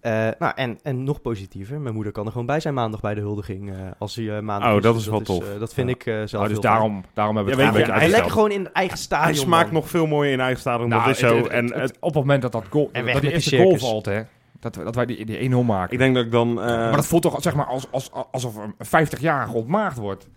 [0.00, 3.14] Eh, nou, en, en nog positiever, mijn moeder kan er gewoon bij zijn maandag bij
[3.14, 3.70] de huldiging.
[3.70, 5.52] eh, als hij eh, maandag Oh, dat Dus is wel tof.
[5.54, 5.94] eh, dat vind Ja.
[5.94, 7.92] ik eh, zelf Oh, dus heel daarom, daarom hebben we Ja, weet je.
[7.92, 9.26] En lekker gewoon in het eigen stadion.
[9.34, 9.74] Hij smaakt man.
[9.74, 10.88] nog veel mooier in eigen stadion.
[10.88, 11.36] Nou, dat is het- zo.
[11.36, 14.04] het- en het- op het moment dat dat goal, En dat met eerste goal valt,
[14.04, 14.22] hè,
[14.72, 15.92] dat, dat wij die, die 1-0 maken.
[15.92, 16.48] ik denk dat ik dan...
[16.48, 20.28] eh, maar dat voelt toch zeg maar als, als, alsof een 50-jarige ontmaagd wordt.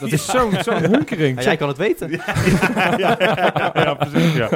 [0.00, 1.38] Dat, is zo'n zo'n hunkering.
[1.38, 2.10] Ja, jij kan het weten.
[2.10, 2.22] ja,
[2.96, 4.34] ja, ja, ja, precies.
[4.34, 4.48] Ja.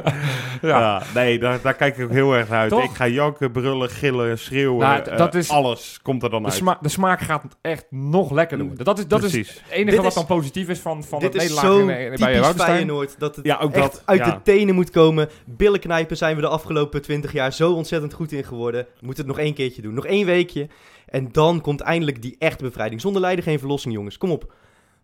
[0.63, 0.79] Ja.
[0.79, 1.03] Ja.
[1.15, 2.71] nee, daar, daar kijk ik ook heel erg naar uit.
[2.71, 2.85] Toch?
[2.85, 4.79] Ik ga janken, brullen, gillen, schreeuwen.
[4.79, 6.57] Nou, eh, is- alles komt er dan De, uit.
[6.57, 8.85] sma de smaak gaat echt nog lekkerder worden.
[8.85, 11.33] Dat is, dat is het enige Dit wat is- dan positief is van, van Dit
[11.33, 12.43] het zo in, bij.
[12.55, 13.15] Feyenoord.
[13.19, 14.31] Dat het Ja, ook echt dat, uit ja.
[14.31, 15.29] de tenen moet komen.
[15.45, 18.83] Billenknijpen zijn we de afgelopen 20 jaar zo ontzettend goed in geworden.
[19.01, 19.95] We moeten het nog één keertje doen.
[19.95, 20.69] Nog één weekje.
[21.07, 23.01] En dan komt eindelijk die echte bevrijding.
[23.01, 24.19] Zonder lijden geen verlossing, jongens.
[24.19, 24.53] Kom op.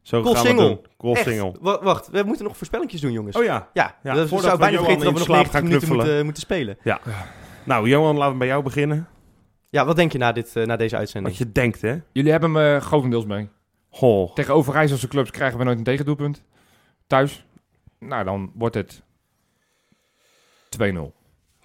[0.02, 0.80] Zo Goal gaan we single.
[1.12, 1.22] Echt.
[1.28, 1.54] single.
[1.60, 3.36] Wa- wacht, we moeten nog voorspellingjes doen, jongens.
[3.36, 3.68] Oh ja.
[3.72, 5.62] Ja, Ja, we voordat zou we bijna Johan vergeten dat we nog slaap 90 gaan
[5.64, 6.06] minuten knuffelen.
[6.06, 6.76] moeten, moeten spelen.
[7.64, 9.08] Nou, Johan, laten we bij jou beginnen.
[9.68, 11.36] Ja, wat denk je na, dit, eh, na deze uitzending?
[11.38, 11.96] Wat je denkt, hè?
[12.12, 13.48] Jullie hebben me grotendeels mee.
[13.90, 14.34] Goh.
[14.34, 16.42] Tegen Overijsselse clubs krijgen we nooit een tegendoelpunt.
[17.06, 17.44] Thuis.
[17.98, 19.02] Nou, dan wordt het
[20.68, 21.12] 2-0.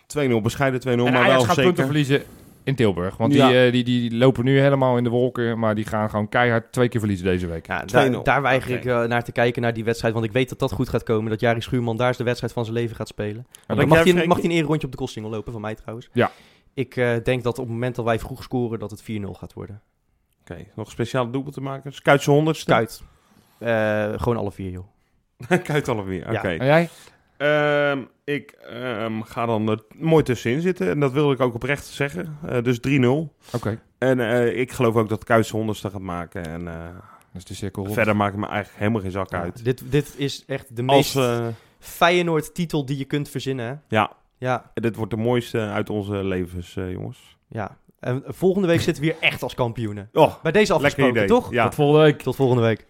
[0.07, 1.83] 2-0, bescheiden 2-0, En maar Ajax wel gaat punten zeker.
[1.85, 2.23] verliezen
[2.67, 3.17] in Tilburg.
[3.17, 3.47] Want Ja.
[3.47, 5.59] die, eh, die, die, die lopen nu helemaal in de wolken.
[5.59, 7.67] Maar die gaan gewoon keihard twee keer verliezen deze week.
[7.67, 7.85] Ja, 2-0.
[7.91, 8.79] daar, daar weiger Oké.
[8.79, 10.13] ik eh, naar te kijken, naar die wedstrijd.
[10.13, 11.29] Want ik weet dat dat goed gaat komen.
[11.29, 13.47] Dat Jari Schuurman daar is de wedstrijd van zijn leven gaat spelen.
[13.67, 16.09] Wat Dan mag, hij, mag hij een eerrondje op de kostingel lopen, van mij trouwens.
[16.13, 16.31] Ja.
[16.73, 19.53] Ik eh, denk dat op het moment dat wij vroeg scoren, dat het 4-0 gaat
[19.53, 19.81] worden.
[20.41, 21.93] Oké, nog een speciale doelpunt te maken?
[21.93, 22.71] Skuitse honderdste?
[22.71, 23.03] Kuit.
[23.57, 24.85] Eh, gewoon alle vier, joh.
[25.63, 26.11] Kuit oké.
[26.11, 26.43] Ja.
[26.43, 26.89] En jij?
[27.37, 30.89] Ehm, ik ehm, ga dan er mooi tussenin zitten.
[30.89, 32.37] En dat wilde ik ook oprecht zeggen.
[32.47, 33.33] Eh, dus 3-0.
[33.53, 33.79] Oké.
[33.97, 36.45] En eh, ik geloof ook dat Kuitse honderdste gaat maken.
[36.45, 36.73] En eh,
[37.33, 37.93] Dat is de cirkel rond.
[37.95, 39.63] verder maakt het me eigenlijk helemaal geen zak Ja, uit.
[39.63, 41.27] dit, dit is echt de Als, meest
[41.79, 43.81] Feyenoord-titel die je kunt verzinnen.
[43.87, 47.37] Ja, Ja, dit wordt de mooiste uit onze levens, eh, jongens.
[47.47, 47.77] ja.
[47.99, 50.09] En volgende week zitten we hier echt als kampioenen.
[50.13, 51.51] Oh, Bij deze afgesproken, toch?
[51.51, 51.63] Ja.
[51.63, 52.21] Tot volgende week.
[52.21, 52.85] Tot volgende week.